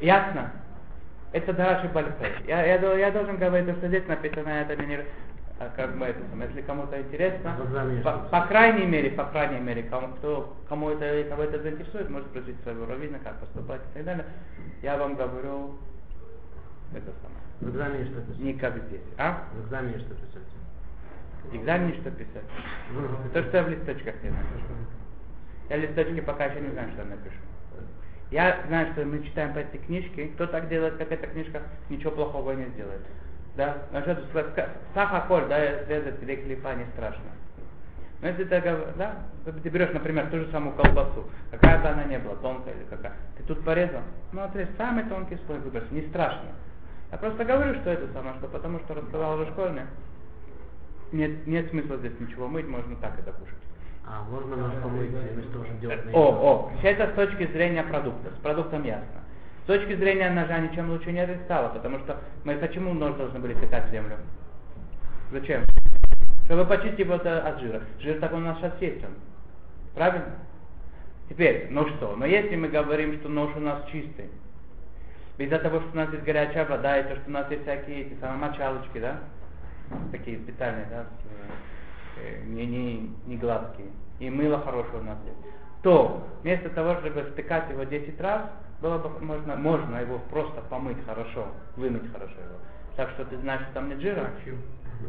Ясно? 0.00 0.52
Это 1.32 1.52
Дараши 1.52 1.88
Бальпе. 1.88 2.32
Я, 2.46 2.64
я, 2.64 2.94
я 2.94 3.10
должен 3.10 3.36
говорить, 3.36 3.66
то, 3.66 3.74
что 3.74 3.88
здесь 3.88 4.06
написано, 4.06 4.48
это 4.48 4.76
мне 4.76 4.86
не- 4.86 4.96
а, 5.02 5.06
как 5.58 5.98
бы 5.98 6.04
это, 6.06 6.20
самое, 6.30 6.48
если 6.48 6.62
кому-то 6.62 7.00
интересно, 7.00 7.56
Глазами 7.56 8.00
по, 8.02 8.12
по 8.12 8.46
крайней 8.46 8.86
мере, 8.86 9.10
по 9.10 9.24
крайней 9.24 9.58
мере, 9.58 9.82
кому, 9.84 10.08
кто, 10.14 10.56
кому 10.68 10.90
это, 10.90 11.28
кого 11.28 11.42
это 11.42 11.60
заинтересует, 11.60 12.08
может 12.10 12.28
спросить 12.28 12.60
своего 12.62 12.86
раввина, 12.86 13.18
как 13.18 13.38
поступать 13.40 13.80
и 13.90 13.94
так 13.94 14.04
далее. 14.04 14.24
Я 14.82 14.96
вам 14.96 15.16
говорю 15.16 15.74
это 16.94 17.12
самое. 17.22 17.38
В 17.60 17.70
экзамене 17.70 18.04
что 18.04 18.20
писать? 18.20 18.38
Не 18.38 18.54
как 18.54 18.76
здесь. 18.84 19.02
А? 19.16 19.48
В 19.52 19.66
экзамене 19.66 19.98
что 19.98 20.14
писать? 20.14 20.48
В 21.50 21.56
экзамене 21.56 21.94
что 21.94 22.10
писать? 22.12 22.44
То, 23.32 23.42
что 23.42 23.56
я 23.56 23.62
в 23.64 23.68
листочках 23.68 24.14
не 24.22 24.30
напишу. 24.30 24.74
Я 25.68 25.76
в 25.76 25.80
листочке 25.80 26.22
пока 26.22 26.44
еще 26.46 26.60
не 26.60 26.70
знаю, 26.70 26.90
что 26.92 27.02
я 27.02 27.08
напишу. 27.08 27.36
Я 28.30 28.62
знаю, 28.68 28.92
что 28.92 29.04
мы 29.04 29.22
читаем 29.24 29.54
по 29.54 29.58
этой 29.58 29.78
книжке. 29.78 30.28
Кто 30.28 30.46
так 30.46 30.68
делает, 30.68 30.96
как 30.98 31.10
эта 31.10 31.26
книжка, 31.26 31.62
ничего 31.88 32.12
плохого 32.12 32.52
не 32.52 32.66
сделает. 32.66 33.00
Да? 33.58 33.76
Значит, 33.90 34.18
сахаколь, 34.94 35.48
да, 35.48 35.58
резать 35.88 36.22
или 36.22 36.36
клепа 36.36 36.74
не 36.74 36.84
страшно. 36.94 37.24
Но 38.20 38.28
если 38.28 38.44
ты, 38.44 38.60
да, 38.96 39.16
ты 39.44 39.68
берешь, 39.68 39.92
например, 39.92 40.28
ту 40.30 40.38
же 40.38 40.46
самую 40.52 40.76
колбасу, 40.76 41.24
какая 41.50 41.80
бы 41.80 41.88
она 41.88 42.04
ни 42.04 42.16
была, 42.18 42.36
тонкая 42.36 42.74
или 42.74 42.84
какая, 42.84 43.14
ты 43.36 43.42
тут 43.42 43.64
порезал, 43.64 44.02
ну 44.32 44.42
отрежь 44.42 44.68
самый 44.76 45.04
тонкий 45.04 45.38
слой 45.46 45.58
выбрось, 45.58 45.90
не 45.90 46.02
страшно. 46.02 46.50
Я 47.10 47.18
просто 47.18 47.44
говорю, 47.44 47.74
что 47.80 47.90
это 47.90 48.12
самое, 48.12 48.36
что 48.38 48.46
потому 48.46 48.78
что 48.78 48.94
рассказал 48.94 49.40
уже 49.40 49.50
школьник, 49.50 49.86
нет, 51.10 51.44
нет 51.48 51.68
смысла 51.70 51.96
здесь 51.96 52.12
ничего 52.20 52.46
мыть, 52.46 52.68
можно 52.68 52.94
так 52.96 53.18
это 53.18 53.32
кушать. 53.32 53.58
А, 54.06 54.22
можно 54.22 54.54
нож 54.54 54.72
помыть, 54.80 55.10
вместо 55.10 55.52
того, 55.52 55.64
чтобы 55.64 55.80
делать 55.80 56.04
на 56.04 56.12
О, 56.12 56.28
о, 56.28 56.72
все 56.78 56.90
это 56.90 57.10
с 57.10 57.14
точки 57.14 57.50
зрения 57.52 57.82
продукта. 57.82 58.30
С 58.38 58.40
продуктом 58.40 58.84
ясно. 58.84 59.20
С 59.68 59.70
точки 59.70 59.96
зрения 59.96 60.30
ножа 60.30 60.60
ничем 60.60 60.88
лучше 60.88 61.12
не 61.12 61.26
стало, 61.44 61.68
потому 61.68 61.98
что 61.98 62.16
мы 62.42 62.54
почему 62.54 62.94
нож 62.94 63.16
должны 63.16 63.38
были 63.38 63.52
пихать 63.52 63.86
в 63.86 63.90
землю? 63.90 64.16
Зачем? 65.30 65.62
Чтобы 66.46 66.64
почистить 66.64 67.00
его 67.00 67.16
от, 67.16 67.26
от 67.26 67.60
жира. 67.60 67.82
Жир 68.00 68.18
так 68.18 68.32
у 68.32 68.38
нас 68.38 68.56
сейчас 68.56 68.72
есть 68.80 69.04
он. 69.04 69.10
Правильно? 69.94 70.36
Теперь, 71.28 71.66
ну 71.68 71.86
что, 71.86 72.16
но 72.16 72.24
если 72.24 72.56
мы 72.56 72.68
говорим, 72.68 73.18
что 73.18 73.28
нож 73.28 73.54
у 73.56 73.60
нас 73.60 73.84
чистый, 73.92 74.30
из-за 75.36 75.58
того, 75.58 75.80
что 75.80 75.90
у 75.92 75.96
нас 75.96 76.10
есть 76.14 76.24
горячая 76.24 76.64
вода, 76.64 76.98
и 76.98 77.02
то, 77.02 77.16
что 77.16 77.28
у 77.28 77.32
нас 77.32 77.50
есть 77.50 77.64
всякие 77.64 78.06
эти 78.06 78.18
самые 78.20 78.48
мочалочки, 78.48 78.98
да, 78.98 79.18
такие 80.12 80.38
специальные, 80.38 80.86
да, 80.86 81.04
э, 82.16 82.42
не, 82.46 82.64
не, 82.64 83.10
не 83.26 83.36
гладкие, 83.36 83.88
и 84.18 84.30
мыло 84.30 84.62
хорошее 84.62 85.00
у 85.00 85.04
нас 85.04 85.18
есть, 85.26 85.54
то 85.82 86.26
вместо 86.40 86.70
того, 86.70 86.98
чтобы 87.00 87.20
втыкать 87.24 87.68
его 87.68 87.84
10 87.84 88.18
раз, 88.18 88.44
было 88.80 88.98
бы 88.98 89.08
можно, 89.24 89.56
можно 89.56 89.96
его 89.96 90.18
просто 90.30 90.60
помыть 90.62 90.98
хорошо, 91.04 91.48
вымыть 91.76 92.10
хорошо 92.12 92.34
его. 92.34 92.58
Так 92.96 93.10
что 93.10 93.24
ты 93.24 93.36
знаешь, 93.38 93.62
что 93.62 93.74
там 93.74 93.88
нет 93.88 94.00
жира. 94.00 94.20
А 94.20 94.44
чем? 94.44 94.56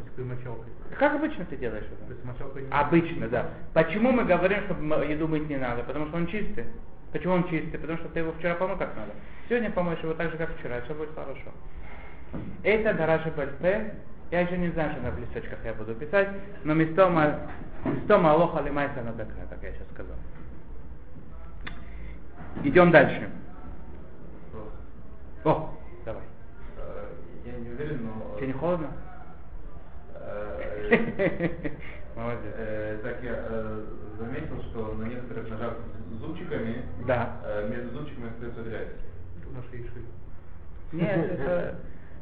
С 0.06 0.10
какой 0.10 0.26
мочалкой? 0.26 0.72
Как 0.98 1.16
обычно 1.16 1.46
ты 1.46 1.58
делаешь 1.58 1.86
То 1.86 1.96
это? 2.04 2.14
есть 2.14 2.24
мочалкой 2.24 2.64
не... 2.64 2.70
Обычно, 2.70 3.28
да. 3.28 3.50
Почему 3.74 4.12
мы 4.12 4.26
говорим, 4.26 4.60
что 4.66 5.04
еду 5.04 5.28
мыть 5.28 5.50
не 5.50 5.58
надо? 5.58 5.84
Потому 5.84 6.08
что 6.08 6.18
он 6.18 6.28
чистый. 6.28 6.66
Почему 7.12 7.34
он 7.34 7.50
чистый? 7.50 7.78
Потому 7.80 7.98
что 7.98 8.10
ты 8.10 8.20
его 8.20 8.32
вчера 8.34 8.56
помыл 8.56 8.78
как 8.78 8.96
надо. 8.96 9.12
Сегодня 9.48 9.72
помоешь 9.72 10.00
его 10.02 10.14
так 10.14 10.30
же, 10.32 10.38
как 10.38 10.56
вчера, 10.58 10.78
и 10.78 10.82
все 10.82 10.94
будет 10.94 11.16
хорошо. 11.16 11.52
Это 12.64 12.94
Дараши 12.94 13.32
Бальпе. 13.32 13.96
Я 14.30 14.42
еще 14.42 14.58
не 14.60 14.70
знаю, 14.70 14.92
что 14.92 15.02
на 15.02 15.20
листочках 15.20 15.58
я 15.66 15.74
буду 15.74 15.96
писать, 15.96 16.30
но 16.64 16.76
Мистома, 16.76 17.40
Мистома 17.84 18.34
Алоха 18.34 18.62
Лимайса 18.62 19.02
Надакра, 19.02 19.48
как 19.50 19.64
я 19.64 19.72
сейчас 19.72 19.88
сказал. 19.92 20.16
Идем 22.64 22.92
дальше. 22.92 23.28
О, 25.46 25.70
давай. 26.06 26.24
Э, 26.78 27.06
Я 27.46 27.54
не 27.60 27.70
уверен, 27.70 28.06
но... 28.06 28.36
Тебе 28.38 28.48
не 28.48 28.54
холодно? 28.54 28.88
Э, 30.16 30.60
Молодец. 32.16 32.54
э, 32.58 33.00
Так 33.04 33.24
я 33.24 33.36
э, 33.36 33.86
заметил, 34.20 34.62
что 34.64 34.94
на 34.96 35.04
некоторых 35.06 35.50
ножах 35.50 35.74
с 36.12 36.20
зубчиками 36.22 36.84
э, 37.46 37.70
между 37.70 37.98
зубчиками 37.98 38.30
остается 38.30 38.62
грязь. 38.64 38.90
Шее. 39.72 40.04
Нет, 40.92 41.32
это, 41.32 41.76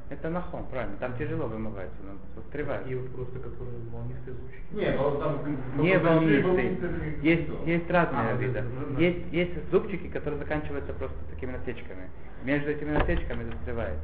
это 0.10 0.30
нахон, 0.30 0.64
правильно. 0.72 0.96
Там 0.98 1.18
тяжело 1.18 1.48
вымывается, 1.48 1.98
но 2.04 2.14
застревает. 2.42 2.88
И 2.88 2.96
вот 2.96 3.14
просто, 3.14 3.40
которые 3.40 3.78
волнистые 3.92 4.36
звучки. 4.36 4.62
Не, 4.72 4.92
ну 4.98 5.20
там... 5.20 5.84
Не 5.84 5.98
волнистый. 6.00 7.20
Есть, 7.22 7.50
есть 7.66 7.90
разные 7.92 8.30
А, 8.30 8.36
виды. 8.36 8.62
ну, 8.62 8.96
да. 8.96 9.02
Есть, 9.02 9.34
есть 9.34 9.70
зубчики, 9.72 10.08
которые 10.08 10.40
заканчиваются 10.40 10.94
просто 10.94 11.18
такими 11.30 11.52
насечками. 11.52 12.10
Между 12.44 12.72
этими 12.72 12.92
насечками 12.92 13.44
застревает. 13.52 13.98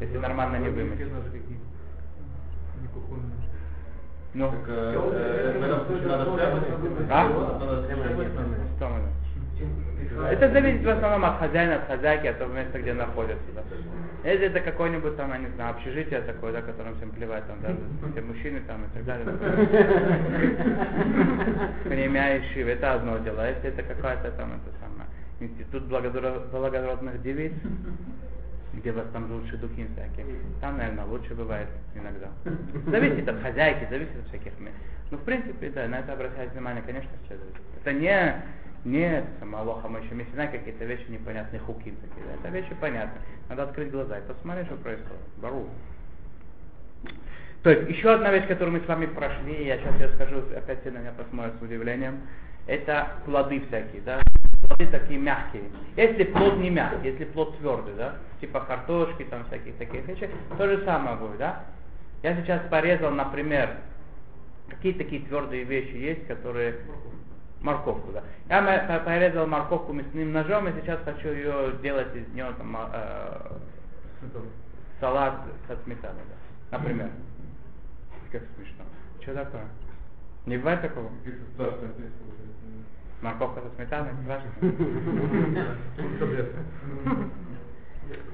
Если 0.00 0.18
нормально 0.18 0.56
не 0.58 0.68
вымыть. 0.68 1.00
Ну, 4.34 4.50
Так, 4.50 4.60
э, 4.68 4.94
э, 4.94 5.58
в 5.58 5.62
этом 5.62 5.86
случае 5.86 6.08
надо 6.08 6.30
стряпать. 6.32 6.62
А? 7.10 7.28
Надо 7.58 7.82
стряпать. 7.84 8.28
что 8.76 8.88
мы? 8.88 9.87
Это 10.26 10.50
зависит 10.50 10.84
в 10.84 10.88
основном 10.88 11.24
от 11.24 11.38
хозяина, 11.38 11.76
от 11.76 11.86
хозяйки, 11.86 12.26
от 12.26 12.38
того 12.38 12.52
места, 12.52 12.78
где 12.78 12.92
находятся. 12.92 13.44
Да. 13.54 13.62
Если 14.28 14.46
это 14.46 14.60
какое-нибудь 14.60 15.16
там, 15.16 15.30
я 15.30 15.38
не 15.38 15.46
знаю, 15.54 15.70
общежитие 15.70 16.20
такое, 16.22 16.52
да, 16.52 16.62
которым 16.62 16.96
всем 16.96 17.10
плевать, 17.10 17.46
там, 17.46 17.60
да, 17.60 17.68
все 18.12 18.22
мужчины 18.22 18.60
там 18.66 18.84
и 18.84 18.88
так 18.94 19.04
далее. 19.04 19.26
И 22.38 22.42
шив, 22.52 22.68
это 22.68 22.94
одно 22.94 23.18
дело. 23.18 23.42
А 23.42 23.48
если 23.48 23.70
это 23.70 23.82
какая-то 23.82 24.30
там, 24.32 24.52
это 24.52 24.70
самое, 24.80 25.08
институт 25.40 25.84
благородных 25.84 27.22
девиц, 27.22 27.52
где 28.74 28.92
вас 28.92 29.06
там 29.12 29.30
лучше 29.30 29.56
духи 29.56 29.86
всякие, 29.92 30.26
там, 30.60 30.78
наверное, 30.78 31.04
лучше 31.04 31.34
бывает 31.34 31.68
иногда. 31.94 32.28
Зависит 32.90 33.28
от 33.28 33.40
хозяйки, 33.40 33.86
зависит 33.90 34.16
от 34.20 34.28
всяких 34.28 34.58
мест. 34.60 34.76
Ну, 35.10 35.18
в 35.18 35.22
принципе, 35.22 35.70
да, 35.70 35.88
на 35.88 36.00
это 36.00 36.12
обращать 36.12 36.52
внимание, 36.52 36.82
конечно, 36.84 37.10
следует. 37.26 37.54
Это 37.80 37.92
не, 37.92 38.34
не 38.84 39.24
самолоха 39.40 39.88
мы 39.88 40.00
еще 40.00 40.14
знаем 40.34 40.50
какие-то 40.50 40.84
вещи 40.84 41.04
непонятные, 41.08 41.60
хуки 41.60 41.90
такие. 41.90 42.26
Да? 42.26 42.34
Это 42.34 42.48
вещи 42.48 42.74
понятны. 42.80 43.20
Надо 43.48 43.64
открыть 43.64 43.90
глаза 43.90 44.18
и 44.18 44.22
посмотреть, 44.22 44.66
что 44.66 44.76
происходит. 44.76 45.20
Бару. 45.38 45.68
То 47.62 47.70
есть, 47.70 47.90
еще 47.90 48.12
одна 48.12 48.30
вещь, 48.30 48.46
которую 48.46 48.78
мы 48.78 48.84
с 48.84 48.88
вами 48.88 49.06
прошли, 49.06 49.66
я 49.66 49.78
сейчас 49.78 50.00
я 50.00 50.08
скажу, 50.10 50.42
опять 50.56 50.80
все 50.80 50.90
на 50.90 50.98
меня 50.98 51.12
посмотрят 51.12 51.58
с 51.58 51.62
удивлением, 51.62 52.20
это 52.66 53.08
плоды 53.24 53.60
всякие, 53.66 54.00
да? 54.02 54.20
Плоды 54.62 54.86
такие 54.86 55.18
мягкие. 55.18 55.64
Если 55.96 56.24
плод 56.24 56.58
не 56.58 56.70
мягкий, 56.70 57.08
если 57.08 57.24
плод 57.24 57.58
твердый, 57.58 57.94
да, 57.94 58.16
типа 58.40 58.60
картошки, 58.60 59.24
там 59.24 59.44
всяких 59.46 59.74
таких 59.76 60.06
вещей, 60.06 60.30
то 60.56 60.66
же 60.68 60.84
самое 60.84 61.16
будет, 61.16 61.38
да? 61.38 61.64
Я 62.22 62.36
сейчас 62.36 62.62
порезал, 62.70 63.10
например, 63.10 63.70
какие 64.68 64.92
такие 64.92 65.22
твердые 65.22 65.64
вещи 65.64 65.94
есть, 65.94 66.26
которые 66.26 66.76
морковку, 67.60 68.12
да. 68.12 68.22
Я 68.48 69.00
порезал 69.04 69.46
морковку 69.46 69.92
мясным 69.92 70.32
ножом 70.32 70.68
и 70.68 70.72
сейчас 70.80 71.00
хочу 71.04 71.28
ее 71.28 71.72
сделать 71.78 72.14
из 72.14 72.28
нее 72.28 72.52
там, 72.56 72.76
а, 72.76 73.58
э, 74.22 74.38
салат 75.00 75.40
со 75.66 75.76
сметаной, 75.84 76.22
да. 76.28 76.78
Например. 76.78 77.10
Как 78.30 78.42
смешно. 78.56 78.84
Что 79.20 79.34
такое? 79.34 79.64
Не 80.46 80.56
бывает 80.58 80.82
такого? 80.82 81.10
Морковка 83.20 83.62
со 83.62 83.74
сметаной, 83.74 84.12
страшно. 84.22 84.50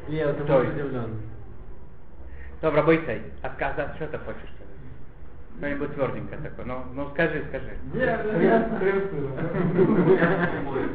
Я 0.08 0.26
вот 0.28 0.40
удивлен. 0.40 1.20
Добро, 2.60 2.82
бойся. 2.82 3.18
Отказаться, 3.42 3.96
что 3.96 4.08
ты 4.08 4.18
хочешь 4.18 4.42
сказать? 4.42 4.63
Что-нибудь 5.58 5.94
тверденькое 5.94 6.40
такое. 6.40 6.64
Ну, 6.66 6.84
ну 6.94 7.10
скажи, 7.10 7.44
скажи. 7.48 7.72
Сухое. 10.64 10.88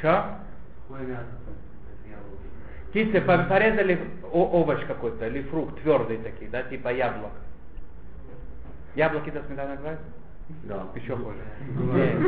Че? 0.00 0.24
Птицы 2.90 3.20
по- 3.20 3.44
порезали 3.44 3.98
овощ 4.32 4.84
какой-то 4.86 5.26
или 5.26 5.42
фрукт 5.42 5.80
твердый 5.82 6.18
такие, 6.18 6.50
да, 6.50 6.62
типа 6.62 6.88
яблок. 6.94 7.32
Яблоки 8.94 9.30
до 9.30 9.42
сметаны 9.42 9.74
называют? 9.74 10.00
Да. 10.64 10.84
Еще 10.94 11.16
хуже. 11.16 11.36
Бывает, 11.76 12.18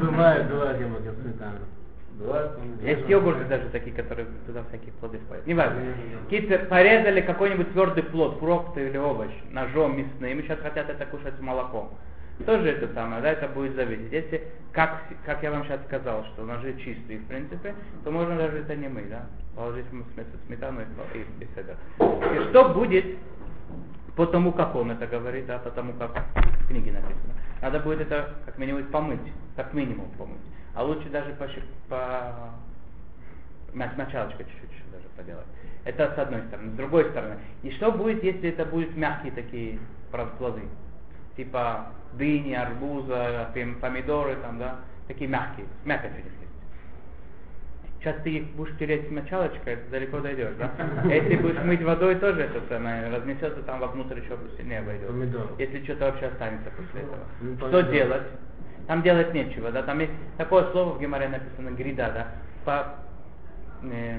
бывает, 0.00 0.48
бывает 0.50 0.80
яблоки 0.80 1.08
с 1.08 1.22
сметаной. 1.22 1.58
Бывает? 1.58 1.77
Есть 2.82 3.08
йогурты 3.08 3.44
даже 3.44 3.68
такие, 3.68 3.94
которые 3.94 4.26
туда 4.46 4.64
всякие 4.68 4.92
плоды 4.94 5.18
входят. 5.18 5.46
Не 5.46 5.54
важно. 5.54 5.80
Какие-то 6.24 6.58
порезали 6.66 7.20
какой-нибудь 7.20 7.72
твердый 7.72 8.02
плод, 8.02 8.38
фрукт 8.38 8.76
или 8.76 8.96
овощ 8.96 9.30
ножом 9.50 9.98
мясным, 9.98 10.38
и 10.38 10.42
сейчас 10.42 10.58
хотят 10.60 10.88
это 10.88 11.06
кушать 11.06 11.34
с 11.36 11.40
молоком. 11.40 11.90
Тоже 12.46 12.70
это 12.70 12.92
самое, 12.94 13.20
да, 13.20 13.30
это 13.30 13.48
будет 13.48 13.74
зависеть. 13.74 14.12
Если, 14.12 14.48
как, 14.72 15.02
как 15.26 15.42
я 15.42 15.50
вам 15.50 15.64
сейчас 15.64 15.80
сказал, 15.86 16.24
что 16.26 16.44
ножи 16.44 16.76
чистые, 16.78 17.18
в 17.18 17.26
принципе, 17.26 17.74
то 18.04 18.10
можно 18.10 18.36
даже 18.36 18.58
это 18.58 18.76
не 18.76 18.88
мыть, 18.88 19.10
да, 19.10 19.26
положить 19.56 19.86
сметану 20.46 20.80
и, 20.80 21.18
и, 21.18 21.44
и 21.44 21.48
седер. 21.54 21.76
И 21.98 22.50
что 22.50 22.68
будет 22.68 23.04
по 24.16 24.26
тому, 24.26 24.52
как 24.52 24.74
он 24.74 24.90
это 24.90 25.06
говорит, 25.06 25.46
да, 25.46 25.58
по 25.58 25.70
тому, 25.70 25.92
как 25.94 26.10
в 26.34 26.68
книге 26.68 26.92
написано. 26.92 27.34
Надо 27.60 27.80
будет 27.80 28.00
это 28.00 28.34
как 28.46 28.56
минимум 28.58 28.84
помыть, 28.84 29.32
как 29.56 29.74
минимум 29.74 30.08
помыть. 30.16 30.38
А 30.78 30.84
лучше 30.84 31.08
даже 31.08 31.32
по, 31.32 31.48
по 31.88 32.52
началочка 33.96 34.44
чуть-чуть 34.44 34.92
даже 34.92 35.08
поделать. 35.16 35.46
Это 35.84 36.14
с 36.14 36.18
одной 36.18 36.42
стороны. 36.42 36.70
С 36.70 36.74
другой 36.74 37.06
стороны, 37.10 37.34
и 37.64 37.72
что 37.72 37.90
будет, 37.90 38.22
если 38.22 38.50
это 38.50 38.64
будут 38.64 38.96
мягкие 38.96 39.32
такие 39.32 39.80
плоды? 40.38 40.62
Типа 41.36 41.86
дыни, 42.12 42.54
арбуза, 42.54 43.50
пом- 43.56 43.80
помидоры, 43.80 44.36
там, 44.36 44.60
да, 44.60 44.76
такие 45.08 45.28
мягкие, 45.28 45.66
мякоть 45.84 46.12
у 46.12 46.16
них 46.16 46.26
есть. 46.26 47.98
Сейчас 47.98 48.14
ты 48.22 48.30
их 48.36 48.50
будешь 48.50 48.76
тереть 48.78 49.10
мочалочкой, 49.10 49.78
далеко 49.90 50.20
дойдешь, 50.20 50.54
да? 50.60 50.70
А 51.02 51.08
если 51.12 51.38
будешь 51.38 51.60
мыть 51.64 51.82
водой, 51.82 52.14
тоже 52.14 52.42
это 52.42 52.62
самое, 52.68 53.08
разнесется 53.12 53.62
там 53.64 53.80
вовнутрь 53.80 54.20
еще 54.20 54.38
сильнее 54.56 54.82
войдет. 54.82 55.08
Помидор. 55.08 55.50
Если 55.58 55.82
что-то 55.82 56.04
вообще 56.04 56.26
останется 56.26 56.70
после 56.70 57.00
этого. 57.00 57.24
Ну, 57.40 57.56
Что 57.56 57.82
делать? 57.82 58.22
Там 58.88 59.02
делать 59.02 59.34
нечего, 59.34 59.70
да? 59.70 59.82
Там 59.82 59.98
есть 60.00 60.12
такое 60.38 60.70
слово 60.72 60.94
в 60.94 61.00
Геморе 61.00 61.28
написано 61.28 61.70
грида, 61.72 62.10
да? 62.10 62.26
По, 62.64 62.94
э, 63.86 64.18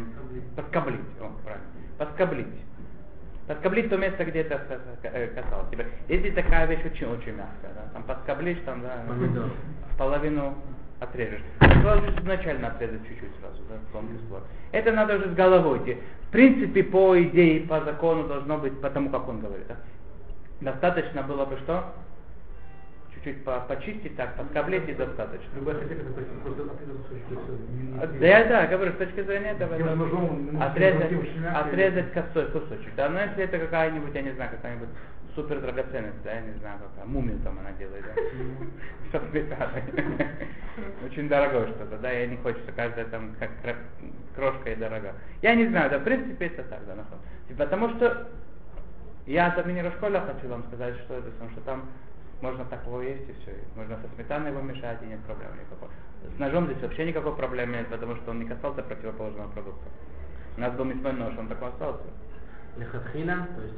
подскоблить, 0.55 0.99
о, 1.19 1.31
правильно. 1.43 1.65
Подскоблить. 1.97 2.47
Подскоблить 3.47 3.89
то 3.89 3.97
место, 3.97 4.23
где 4.25 4.41
это 4.41 4.61
э, 5.01 5.27
касалось 5.29 5.71
тебя. 5.71 5.85
Если 6.07 6.29
такая 6.29 6.67
вещь 6.67 6.85
очень, 6.85 7.07
очень 7.07 7.33
мягкая, 7.33 7.73
да? 7.73 7.81
Там 7.93 8.03
подскоблишь, 8.03 8.59
там, 8.63 8.83
да, 8.83 9.03
Помидор. 9.07 9.49
половину 9.97 10.53
отрежешь. 10.99 11.41
А 11.61 11.95
лучше 11.95 12.19
изначально 12.19 12.67
отрезать 12.67 13.07
чуть-чуть 13.07 13.31
сразу, 13.39 13.63
да, 13.69 13.75
тонкий 13.91 14.19
слой. 14.27 14.41
Это 14.71 14.91
надо 14.91 15.15
уже 15.15 15.31
с 15.31 15.33
головой 15.33 15.79
идти. 15.79 15.97
В 16.27 16.31
принципе, 16.31 16.83
по 16.83 17.19
идее, 17.19 17.61
по 17.61 17.81
закону 17.81 18.27
должно 18.27 18.59
быть 18.59 18.79
потому, 18.81 19.09
как 19.09 19.27
он 19.27 19.39
говорит. 19.39 19.65
Да? 19.67 19.77
Достаточно 20.61 21.23
было 21.23 21.45
бы 21.45 21.57
что? 21.57 21.85
Чуть-чуть 23.23 23.43
по- 23.43 23.59
почистить, 23.61 24.15
так, 24.15 24.35
подскоблить 24.35 24.87
и 24.87 24.93
достаточно. 24.93 25.49
Это 25.59 25.65
всё, 27.27 27.53
не- 27.69 27.91
не- 27.91 28.01
А, 28.01 28.07
Да, 28.07 28.25
я 28.25 28.43
да, 28.45 28.67
говорю, 28.67 28.93
с 28.93 28.95
точки 28.95 29.21
зрения 29.23 29.51
этого, 29.51 29.75
ну, 29.95 30.61
отрезать, 30.61 31.11
отрезать 31.55 32.11
косой 32.13 32.45
кусочек, 32.51 32.95
да, 32.95 33.09
но 33.09 33.19
если 33.21 33.43
это 33.43 33.57
какая-нибудь, 33.59 34.13
я 34.15 34.21
не 34.21 34.31
знаю, 34.31 34.51
какая-нибудь 34.51 34.89
супер 35.35 35.59
драгоценность, 35.59 36.21
да, 36.23 36.31
я 36.33 36.41
не 36.41 36.53
знаю, 36.59 36.79
какая, 36.79 37.05
мумию 37.07 37.37
там 37.39 37.59
она 37.59 37.71
делает, 37.73 38.05
да, 39.11 39.19
сметаной. 39.29 39.83
Очень 41.05 41.27
дорогое 41.27 41.67
что-то, 41.67 41.97
да, 41.97 42.13
и 42.23 42.27
не 42.27 42.37
хочется, 42.37 42.71
каждая 42.71 43.05
там 43.05 43.35
как 43.39 43.49
крошка 44.35 44.69
и 44.71 44.75
дорога. 44.75 45.13
Я 45.41 45.55
не 45.55 45.67
знаю, 45.67 45.89
да, 45.89 45.99
в 45.99 46.03
принципе 46.03 46.45
это 46.47 46.63
так, 46.63 46.79
да, 46.87 46.95
нахуй. 46.95 47.17
Потому 47.57 47.89
что 47.89 48.27
я 49.25 49.47
от 49.47 49.65
имени 49.65 49.81
Рошколя 49.81 50.21
хочу 50.21 50.47
вам 50.47 50.63
сказать, 50.69 50.95
что 51.05 51.15
это, 51.15 51.29
потому 51.31 51.51
что 51.51 51.61
там 51.61 51.89
можно 52.41 52.65
такого 52.65 53.01
есть 53.01 53.27
и 53.29 53.33
все. 53.41 53.51
Можно 53.75 53.97
со 53.97 54.15
сметаной 54.15 54.51
его 54.51 54.61
мешать 54.61 54.99
и 55.03 55.05
нет 55.05 55.19
проблем 55.21 55.51
никакой. 55.59 55.89
С 56.35 56.39
ножом 56.39 56.65
здесь 56.65 56.81
вообще 56.81 57.05
никакой 57.05 57.35
проблемы 57.35 57.77
нет, 57.77 57.87
потому 57.87 58.15
что 58.15 58.31
он 58.31 58.39
не 58.39 58.45
касался 58.45 58.81
противоположного 58.83 59.49
продукта. 59.51 59.85
У 60.57 60.61
нас 60.61 60.73
был 60.73 60.85
мясной 60.85 61.13
нож, 61.13 61.37
он 61.37 61.47
такой 61.47 61.69
остался. 61.69 62.03
Лехатхиля, 62.77 63.47
то 63.55 63.61
есть 63.61 63.75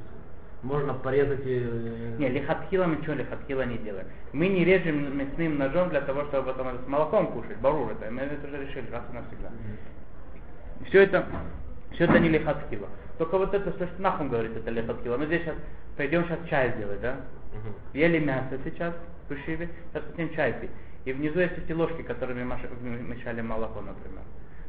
можно 0.64 0.94
порезать 0.94 1.42
и... 1.46 2.16
Не, 2.20 2.30
лихатхила 2.30 2.86
мы 2.86 2.98
ничего 2.98 3.14
лихатхила 3.14 3.64
не 3.64 3.78
делаем. 3.80 4.08
Мы 4.32 4.48
не 4.48 4.64
режем 4.64 5.18
мясным 5.18 5.58
ножом 5.58 5.90
для 5.90 6.02
того, 6.02 6.26
чтобы 6.26 6.52
потом 6.52 6.68
это 6.68 6.84
с 6.84 6.88
молоком 6.88 7.32
кушать, 7.32 7.58
барур 7.58 7.92
это. 7.92 8.12
Мы 8.12 8.22
это 8.22 8.48
уже 8.48 8.64
решили 8.64 8.90
раз 8.92 9.04
и 9.12 9.16
навсегда. 9.16 9.50
Все 10.88 11.04
это, 11.04 11.26
все 11.94 12.04
это 12.04 12.20
не 12.20 12.30
лихатхила. 12.30 12.88
Только 13.18 13.38
вот 13.40 13.54
это, 13.54 13.72
что 13.72 13.88
нахуй 13.98 14.30
говорит, 14.30 14.56
это 14.56 14.70
лихатхила. 14.70 15.18
Мы 15.18 15.26
здесь 15.26 15.42
сейчас 15.42 15.56
пойдем 15.98 16.26
сейчас 16.26 16.40
чай 16.48 16.74
сделать, 16.76 17.02
да? 17.02 17.18
Мгм. 17.54 17.74
Ели 17.94 18.20
мясо 18.20 18.58
сейчас, 18.64 18.94
тушили, 19.28 19.70
сейчас 19.92 20.04
хотим 20.06 20.34
чай 20.34 20.54
пить. 20.60 20.72
И 21.06 21.14
внизу 21.14 21.40
есть 21.40 21.58
эти 21.58 21.72
ложки, 21.72 22.02
которыми 22.04 22.44
мешали 22.44 23.42
молоко, 23.42 23.82
например. 23.82 24.24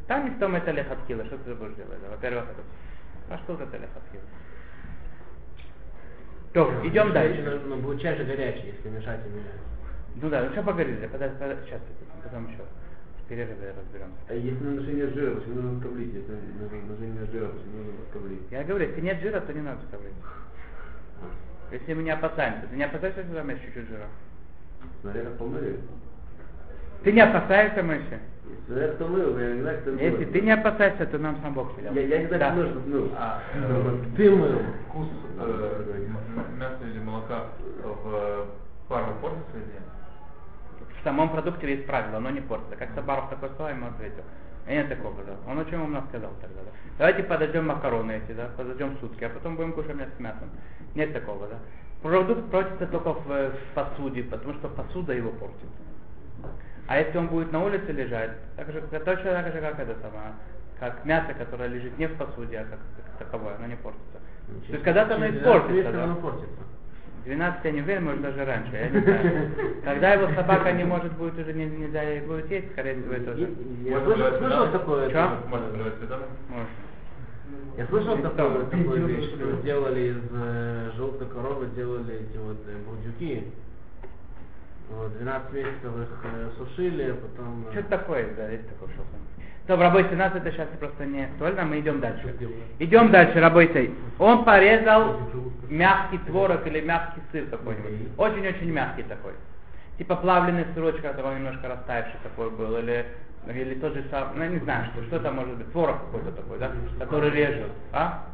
Там 0.06 0.30
в 0.30 0.38
том 0.38 0.54
это 0.56 0.70
лехатхила. 0.72 1.24
Что 1.26 1.36
ты 1.38 1.54
будешь 1.54 1.76
делать? 1.76 2.00
Во-первых, 2.10 2.44
это... 2.44 2.62
А 3.34 3.38
что 3.38 3.54
это 3.54 3.76
лехатхила? 3.76 4.22
То, 6.52 6.70
идем 6.86 7.08
Мешать, 7.08 7.14
дальше. 7.14 7.62
Ну, 7.66 7.76
будет 7.76 8.00
чай 8.02 8.16
же 8.16 8.24
горячий, 8.24 8.74
если 8.76 8.88
мешать 8.88 9.20
и 9.26 9.30
мешать. 9.30 9.60
Ну 10.16 10.28
да, 10.28 10.42
ну 10.42 10.50
сейчас 10.50 10.64
поговорили, 10.64 11.06
подожди, 11.06 11.36
подожди, 11.38 11.64
сейчас, 11.66 11.80
потом 12.22 12.46
еще 12.48 12.62
в 13.24 13.28
перерыве 13.28 13.74
разберемся. 13.74 14.18
А 14.28 14.34
если 14.34 14.62
наношение 14.62 15.08
жира, 15.08 15.34
почему 15.36 15.62
нужно 15.62 15.80
скоблить? 15.80 16.12
Если 16.12 16.32
наношение 16.32 17.26
жира, 17.32 17.46
почему 17.46 17.78
нужно 17.78 18.04
скоблить? 18.10 18.42
Я 18.50 18.64
говорю, 18.64 18.88
если 18.88 19.00
нет 19.00 19.20
жира, 19.22 19.40
то 19.40 19.52
не 19.52 19.62
надо 19.62 19.80
скоблить. 19.88 20.12
Если 21.72 21.94
мы 21.94 22.02
не 22.02 22.10
опасаемся, 22.10 22.66
ты 22.68 22.76
не 22.76 22.84
опасаешься, 22.84 23.22
что 23.24 23.34
там 23.34 23.48
есть 23.48 23.62
чуть-чуть 23.62 23.88
жира? 23.88 24.06
Смотря 25.00 25.22
как 25.22 25.38
помыли. 25.38 25.80
Ты 27.02 27.12
не 27.12 27.20
опасаешься, 27.20 27.82
Мыши? 27.82 28.20
Смотря 28.66 28.88
кто 28.88 29.08
мыл, 29.08 29.38
я 29.38 29.54
не 29.54 29.60
знаю, 29.62 29.78
кто 29.80 29.90
мыл. 29.92 30.00
Если 30.00 30.24
ты 30.26 30.40
не 30.42 30.50
опасаешься, 30.50 31.06
то 31.06 31.18
нам 31.18 31.38
сам 31.42 31.54
Бог 31.54 31.76
велел. 31.78 31.92
Я, 31.94 32.02
я 32.02 32.18
не 32.18 32.26
знаю, 32.26 32.40
Да. 32.40 32.50
кто 32.50 32.60
мыл, 32.62 32.80
мыл. 32.86 33.12
А, 33.16 33.40
э, 33.54 33.94
Ты 34.16 34.30
мыл. 34.30 34.58
вкус 34.88 35.08
э, 35.38 36.06
мяса 36.58 36.84
или 36.84 36.98
молока 37.00 37.46
в 37.82 38.46
пару 38.88 39.14
портится 39.22 39.56
или 39.56 39.64
нет? 39.64 39.82
В 41.00 41.04
самом 41.04 41.30
продукте 41.30 41.68
есть 41.70 41.86
правило, 41.86 42.18
оно 42.18 42.30
не 42.30 42.40
портится. 42.40 42.76
Как 42.76 42.90
Сабаров 42.94 43.30
такой 43.30 43.48
сказал, 43.50 43.70
ему 43.70 43.86
ответил. 43.86 44.22
И 44.66 44.70
нет 44.70 44.88
такого, 44.88 45.22
да. 45.24 45.32
Он 45.50 45.58
очень 45.58 45.76
умно 45.76 46.04
сказал 46.08 46.30
тогда, 46.40 46.60
да. 46.62 46.70
Давайте 46.98 47.24
подождем 47.24 47.66
макароны 47.66 48.12
эти, 48.12 48.32
да, 48.32 48.48
подождем 48.56 48.96
сутки, 49.00 49.24
а 49.24 49.28
потом 49.28 49.56
будем 49.56 49.72
кушать 49.72 49.94
мясо 49.94 50.10
с 50.16 50.20
мясом. 50.20 50.50
Нет 50.94 51.12
такого, 51.12 51.48
да. 51.48 51.58
Продукт 52.02 52.50
портится 52.50 52.86
только 52.86 53.12
в, 53.12 53.26
в 53.26 53.74
посуде, 53.74 54.24
потому 54.24 54.54
что 54.54 54.68
посуда 54.68 55.12
его 55.12 55.30
портит. 55.30 55.68
А 56.86 56.98
если 56.98 57.16
он 57.18 57.28
будет 57.28 57.52
на 57.52 57.64
улице 57.64 57.92
лежать, 57.92 58.32
так 58.56 58.70
же, 58.72 58.80
точно 58.82 59.02
так 59.04 59.52
же, 59.52 59.60
как 59.60 59.78
это 59.78 59.96
самое, 60.00 60.34
как 60.78 61.04
мясо, 61.04 61.32
которое 61.34 61.68
лежит 61.68 61.96
не 61.98 62.06
в 62.06 62.16
посуде, 62.16 62.58
а 62.58 62.64
как, 62.64 62.80
как 62.96 63.26
таковое, 63.26 63.54
оно 63.56 63.66
не 63.66 63.76
портится. 63.76 64.18
То 64.66 64.72
есть 64.72 64.84
когда-то 64.84 65.14
оно 65.14 65.26
испортится, 65.28 65.68
12 65.68 65.70
месяцев 65.70 65.94
да. 65.94 66.04
оно 66.04 66.16
портится. 66.16 66.62
12 67.24 67.64
я 67.64 67.70
не 67.72 67.80
уверен, 67.82 68.04
может 68.04 68.20
даже 68.22 68.44
раньше, 68.44 68.72
я 68.74 68.88
не 68.88 69.00
знаю. 69.00 69.50
Когда 69.84 70.12
его 70.14 70.34
собака 70.34 70.72
не 70.72 70.84
может 70.84 71.12
будет 71.12 71.38
уже 71.38 71.52
не- 71.52 71.66
нельзя 71.66 72.02
ей 72.02 72.20
будет 72.22 72.50
есть, 72.50 72.72
скорее 72.72 72.94
всего 72.94 73.12
это 73.14 73.30
уже 73.32 73.48
Я 73.84 74.00
Можно 74.00 74.38
слышал, 74.38 74.72
такое. 74.72 75.10
Чё? 75.10 75.18
это, 75.18 75.48
Можно 75.48 75.68
сметану? 75.98 76.24
может. 76.48 76.68
Я 77.78 77.86
слышал 77.86 78.18
Что? 78.18 78.28
такое, 78.30 78.64
такую 78.66 79.06
вещь, 79.06 79.28
что 79.28 79.36
что 79.36 79.50
ли? 79.50 79.62
делали 79.62 80.00
из 80.10 80.16
э, 80.32 80.90
желтой 80.96 81.28
коровы, 81.28 81.66
делали 81.76 82.14
эти 82.14 82.36
вот 82.38 82.58
э, 82.66 82.76
бурдюки. 82.86 83.44
Вот, 84.90 85.16
12 85.18 85.52
месяцев 85.52 85.92
их 86.02 86.24
э, 86.24 86.50
сушили, 86.58 87.12
потом... 87.12 87.66
э, 87.68 87.72
Что 87.72 87.82
такое, 87.88 88.26
да, 88.36 88.48
есть 88.50 88.68
такое 88.68 88.88
что 88.94 89.02
То, 89.66 89.76
рабочий 89.76 90.16
нас 90.16 90.34
это 90.34 90.50
сейчас 90.50 90.68
просто 90.80 91.06
не 91.06 91.24
актуально, 91.24 91.64
мы 91.64 91.78
идем 91.78 92.00
дальше. 92.00 92.34
Идем 92.80 93.10
дальше, 93.12 93.38
рабочий. 93.40 93.94
Он 94.18 94.44
порезал 94.44 95.16
мягкий 95.68 96.18
творог 96.18 96.66
или 96.66 96.80
мягкий 96.80 97.20
сыр 97.30 97.46
какой-нибудь. 97.46 98.18
Очень-очень 98.18 98.72
мягкий 98.72 99.04
такой. 99.04 99.32
Типа 99.98 100.16
плавленый 100.16 100.66
сырочек, 100.74 101.02
который 101.02 101.36
немножко 101.36 101.68
растаявший 101.68 102.18
такой 102.24 102.50
был, 102.50 102.76
или, 102.78 103.06
или 103.46 103.74
тот 103.76 103.94
же 103.94 104.04
самый, 104.10 104.30
ну 104.36 104.42
я 104.44 104.48
не 104.50 104.58
знаю, 104.58 104.86
что, 104.92 105.04
что 105.04 105.20
там 105.20 105.36
может 105.36 105.54
быть, 105.56 105.70
творог 105.70 105.96
какой-то 106.06 106.32
такой, 106.32 106.58
да, 106.58 106.72
который 106.98 107.30
режет. 107.30 107.70
А? 107.92 108.24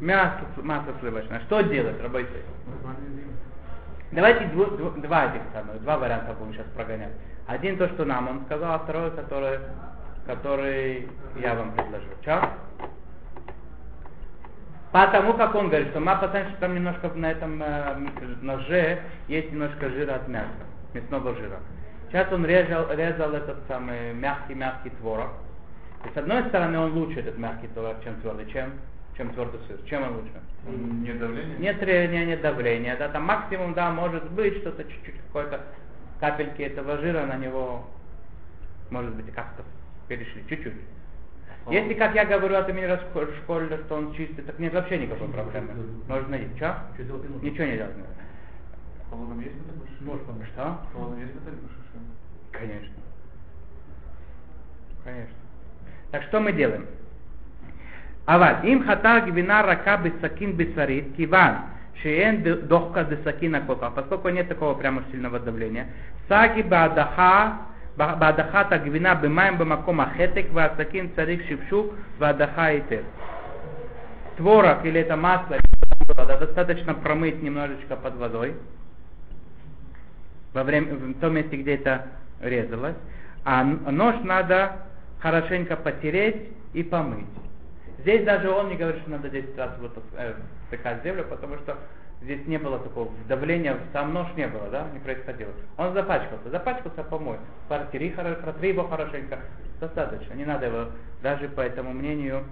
Мясо, 0.00 0.40
масло 0.62 0.92
сливочное. 1.00 1.40
Что 1.40 1.60
делать, 1.60 2.00
рабочий? 2.02 2.42
Давайте 4.10 4.44
дво- 4.46 4.76
дво- 4.76 5.00
два 5.00 5.26
этих 5.26 5.42
самых, 5.54 5.80
два 5.82 5.96
варианта 5.96 6.34
будем 6.34 6.54
сейчас 6.54 6.66
прогонять. 6.74 7.12
Один 7.46 7.76
то, 7.76 7.88
что 7.88 8.04
нам 8.04 8.28
он 8.28 8.44
сказал, 8.46 8.72
а 8.74 8.78
второй, 8.80 9.10
который, 9.12 9.58
который 10.26 11.08
я 11.40 11.54
вам 11.54 11.72
предложил. 11.72 12.10
Ча? 12.24 12.54
Потому 14.92 15.32
как 15.34 15.54
он 15.54 15.68
говорит, 15.68 15.88
что 15.88 16.00
мы 16.00 16.12
опасаемся, 16.12 16.50
что 16.52 16.60
там 16.60 16.74
немножко 16.74 17.08
на 17.14 17.30
этом 17.30 17.62
э, 17.62 17.96
ноже 18.42 19.02
есть 19.26 19.50
немножко 19.50 19.88
жира 19.88 20.16
от 20.16 20.28
мяса, 20.28 20.50
мясного 20.92 21.34
жира. 21.34 21.60
Сейчас 22.08 22.30
он 22.30 22.44
резал, 22.44 22.90
резал 22.90 23.32
этот 23.32 23.56
самый 23.68 24.12
мягкий-мягкий 24.12 24.90
творог. 24.90 25.30
И 26.04 26.12
с 26.12 26.16
одной 26.18 26.44
стороны 26.48 26.78
он 26.78 26.92
лучше 26.92 27.20
этот 27.20 27.38
мягкий 27.38 27.68
творог, 27.68 28.04
чем 28.04 28.20
твердый, 28.20 28.52
чем, 28.52 28.72
чем 29.16 29.30
твердый 29.30 29.60
сыр. 29.66 29.78
Чем 29.86 30.02
он 30.02 30.16
лучше? 30.16 30.32
Нет 30.66 31.18
давления? 31.18 31.56
Нет 31.56 31.80
трения, 31.80 32.26
нет 32.26 32.42
давления. 32.42 32.96
Да, 32.98 33.08
там 33.08 33.22
максимум, 33.22 33.72
да, 33.72 33.90
может 33.90 34.30
быть 34.32 34.58
что-то 34.58 34.84
чуть-чуть, 34.84 35.16
какой-то 35.28 35.62
капельки 36.20 36.60
этого 36.60 36.98
жира 36.98 37.24
на 37.24 37.36
него, 37.38 37.88
может 38.90 39.14
быть, 39.14 39.32
как-то 39.32 39.62
перешли, 40.07 40.43
чуть-чуть. 40.49 40.73
Если, 41.69 41.93
как 41.95 42.15
я 42.15 42.25
говорю, 42.25 42.55
от 42.55 42.69
имени 42.69 42.87
школы, 43.41 43.69
что 43.85 43.95
он 43.95 44.13
чистый, 44.13 44.41
так 44.43 44.57
нет 44.57 44.73
вообще 44.73 44.97
никакой 44.97 45.27
проблемы. 45.27 45.73
Можно 46.07 46.35
есть. 46.35 46.55
Что? 46.55 46.77
Что 46.93 47.03
делать 47.03 47.23
не 47.23 47.29
нужно? 47.29 47.45
Ничего 47.45 47.65
не 47.65 47.75
делать. 47.75 47.95
Холодном 49.09 49.39
есть 49.41 49.55
это 49.55 49.77
больше? 49.77 49.95
Может, 50.01 50.25
помочь, 50.25 50.47
что? 50.53 50.77
Холодном 50.93 51.19
есть 51.19 51.33
это 51.35 51.51
больше? 51.51 51.75
Конечно. 52.51 52.93
Конечно. 55.03 55.35
Так 56.11 56.23
что 56.23 56.39
мы 56.39 56.53
делаем? 56.53 56.85
אבל 58.27 58.53
אם 58.63 58.81
חתר 58.87 59.17
גבינה 59.27 59.61
רכה 59.61 59.97
בסכין 59.97 60.57
בשרית, 60.57 61.05
כיוון 61.15 61.51
שאין 61.93 62.43
דוחקה 62.67 63.03
דסכין 63.03 63.55
כל 63.67 63.75
כך, 63.81 63.91
поскольку 63.95 64.29
нет 64.29 64.49
такого 64.49 64.75
прямо 64.75 65.01
сильного 65.11 65.39
давления, 65.39 65.85
סגי 66.27 66.63
בהדחה, 66.63 67.57
בהדחת 67.97 68.71
הגבינה 68.71 69.15
במים 69.15 69.57
במקום 69.57 69.99
החתק 69.99 70.45
והסכין 70.53 71.07
צריך 71.15 71.41
שפשוף 71.49 71.87
והדחה 72.19 72.63
היטב. 72.65 73.01
Творог 74.37 74.85
или 74.85 74.99
это 74.99 75.15
масло, 75.15 75.57
да, 76.15 76.37
достаточно 76.37 76.93
промыть 76.93 77.41
немножечко 77.41 77.95
под 77.95 78.15
водой, 78.17 78.55
во 80.53 80.63
время, 80.63 80.93
в 80.93 81.19
том 81.19 81.33
месте, 81.33 81.57
где 81.57 81.73
это 81.75 82.05
резалось, 82.39 82.95
а 83.43 83.63
нож 83.63 84.15
надо 84.23 84.73
хорошенько 85.19 85.75
потереть 85.75 86.49
и 86.73 86.83
помыть. 86.83 87.25
Здесь 87.99 88.23
даже 88.25 88.49
он 88.49 88.69
не 88.69 88.75
говорит, 88.75 89.01
что 89.01 89.11
надо 89.11 89.29
10 89.29 89.57
раз 89.57 89.71
вот 89.79 89.97
э, 90.15 90.33
втыкать 90.67 91.03
землю, 91.03 91.25
потому 91.27 91.57
что 91.57 91.75
здесь 92.22 92.46
не 92.46 92.58
было 92.58 92.78
такого 92.78 93.10
давления, 93.28 93.76
сам 93.92 94.12
нож 94.12 94.28
не 94.36 94.46
было, 94.46 94.68
да, 94.70 94.88
не 94.92 95.00
происходило. 95.00 95.52
Он 95.76 95.92
запачкался, 95.92 96.50
запачкался, 96.50 97.02
помой. 97.04 97.38
Протри, 97.68 98.10
протри 98.10 98.68
его 98.70 98.84
хорошенько, 98.88 99.38
достаточно. 99.80 100.34
Не 100.34 100.44
надо 100.44 100.66
его, 100.66 100.86
даже 101.22 101.48
по 101.48 101.60
этому 101.60 101.92
мнению, 101.92 102.44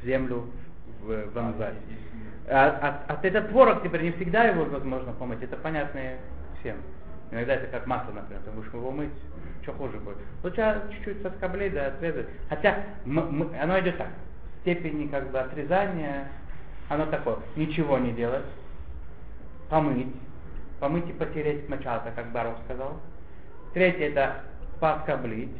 в 0.00 0.06
землю 0.06 0.46
вонзать. 1.34 1.74
А, 2.48 3.04
а, 3.08 3.14
а 3.14 3.26
этот 3.26 3.50
творог 3.50 3.82
теперь 3.82 4.02
не 4.02 4.12
всегда 4.12 4.44
его 4.44 4.64
возможно 4.64 5.12
помыть, 5.12 5.42
это 5.42 5.56
понятно 5.56 6.00
всем. 6.60 6.76
Иногда 7.30 7.54
это 7.54 7.66
как 7.68 7.86
масло, 7.86 8.12
например, 8.12 8.42
ты 8.44 8.50
будешь 8.50 8.72
его 8.72 8.90
мыть, 8.90 9.10
что 9.62 9.72
хуже 9.72 9.98
будет. 9.98 10.18
Лучше 10.42 10.82
чуть-чуть 10.92 11.22
соскоблить, 11.22 11.72
да, 11.72 11.86
отрезать. 11.86 12.26
Хотя 12.48 12.84
мы, 13.06 13.22
мы, 13.22 13.58
оно 13.58 13.80
идет 13.80 13.96
так. 13.96 14.08
Степени 14.60 15.06
как 15.06 15.30
бы 15.30 15.38
отрезания, 15.40 16.28
оно 16.88 17.06
такое. 17.06 17.38
Ничего 17.56 17.98
не 17.98 18.12
делать, 18.12 18.44
помыть, 19.72 20.14
помыть 20.80 21.08
и 21.08 21.12
потереть 21.14 21.66
мочалка, 21.66 22.12
как 22.14 22.30
Баров 22.30 22.58
сказал. 22.66 23.00
Третье 23.72 24.10
это 24.10 24.42
поскоблить. 24.78 25.56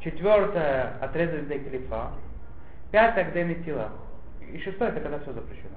Четвертое 0.00 0.98
отрезать 1.00 1.48
до 1.48 1.58
клифа. 1.58 2.10
Пятое 2.92 3.30
где 3.30 3.44
метила. 3.44 3.90
И 4.52 4.58
шестое 4.58 4.90
это 4.90 5.00
когда 5.00 5.18
все 5.20 5.32
запрещено. 5.32 5.76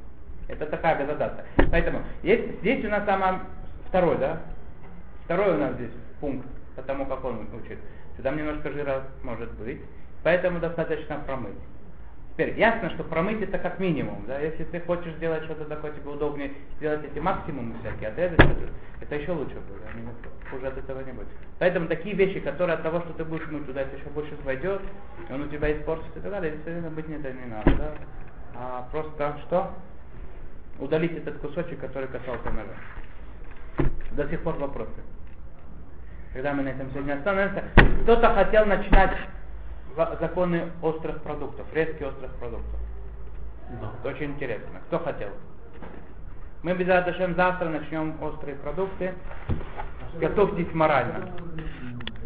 Это 0.49 0.65
такая 0.65 0.97
газодата. 0.97 1.45
Поэтому 1.71 2.01
есть, 2.23 2.59
здесь 2.59 2.83
у 2.83 2.89
нас 2.89 3.05
самое 3.05 3.39
второй, 3.87 4.17
да? 4.17 4.41
Второй 5.23 5.55
у 5.55 5.59
нас 5.59 5.75
здесь 5.75 5.91
пункт, 6.19 6.45
потому 6.75 7.05
как 7.05 7.23
он 7.23 7.47
учит. 7.53 7.79
Там 8.21 8.35
немножко 8.35 8.69
жира 8.71 9.03
может 9.23 9.49
быть, 9.53 9.79
поэтому 10.23 10.59
достаточно 10.59 11.19
промыть. 11.25 11.55
Теперь 12.39 12.57
ясно, 12.57 12.89
что 12.91 13.03
промыть 13.03 13.41
это 13.41 13.57
как 13.57 13.81
минимум, 13.81 14.23
да, 14.25 14.39
если 14.39 14.63
ты 14.63 14.79
хочешь 14.79 15.13
сделать 15.15 15.43
что-то 15.43 15.65
такое, 15.65 15.91
тебе 15.91 16.09
удобнее 16.09 16.53
сделать 16.77 17.03
эти 17.03 17.19
максимумы 17.19 17.75
всякие, 17.81 18.07
отрезать 18.07 18.39
это, 18.39 18.69
это 19.01 19.15
еще 19.15 19.33
лучше 19.33 19.55
будет, 19.55 19.81
а 19.83 20.49
хуже 20.49 20.67
от 20.67 20.77
этого 20.77 21.01
не 21.01 21.11
будет. 21.11 21.27
Поэтому 21.59 21.89
такие 21.89 22.15
вещи, 22.15 22.39
которые 22.39 22.75
от 22.75 22.83
того, 22.83 23.01
что 23.01 23.11
ты 23.11 23.25
будешь 23.25 23.45
мыть, 23.47 23.65
туда 23.65 23.81
это 23.81 23.93
еще 23.93 24.07
больше 24.11 24.37
войдет, 24.45 24.81
он 25.29 25.41
у 25.41 25.47
тебя 25.47 25.69
испортится 25.77 26.17
и 26.17 26.21
так 26.21 26.31
далее, 26.31 26.53
действительно 26.53 26.89
быть 26.89 27.09
не 27.09 27.15
это 27.15 27.29
не 27.33 27.45
надо, 27.45 27.75
да. 27.75 27.93
А 28.55 28.87
просто 28.89 29.37
что? 29.45 29.73
Удалить 30.79 31.17
этот 31.17 31.39
кусочек, 31.39 31.81
который 31.81 32.07
касался 32.07 32.51
ножа. 32.51 33.91
До 34.11 34.25
сих 34.29 34.41
пор 34.43 34.55
вопросы 34.55 35.01
когда 36.31 36.53
мы 36.53 36.61
на 36.61 36.69
этом 36.69 36.89
сегодня 36.91 37.13
остановимся, 37.13 37.63
кто-то 38.03 38.33
хотел 38.35 38.65
начинать 38.67 39.17
законы 40.19 40.71
острых 40.81 41.21
продуктов, 41.21 41.65
резки 41.73 42.03
острых 42.03 42.31
продуктов. 42.35 42.79
Да. 43.81 43.91
Это 43.99 44.15
очень 44.15 44.31
интересно. 44.31 44.81
Кто 44.87 44.99
хотел? 44.99 45.29
Мы 46.63 46.73
без 46.73 46.87
завтра 47.35 47.69
начнем 47.69 48.21
острые 48.21 48.57
продукты. 48.57 49.13
Готовьтесь 50.19 50.73
морально. 50.73 51.29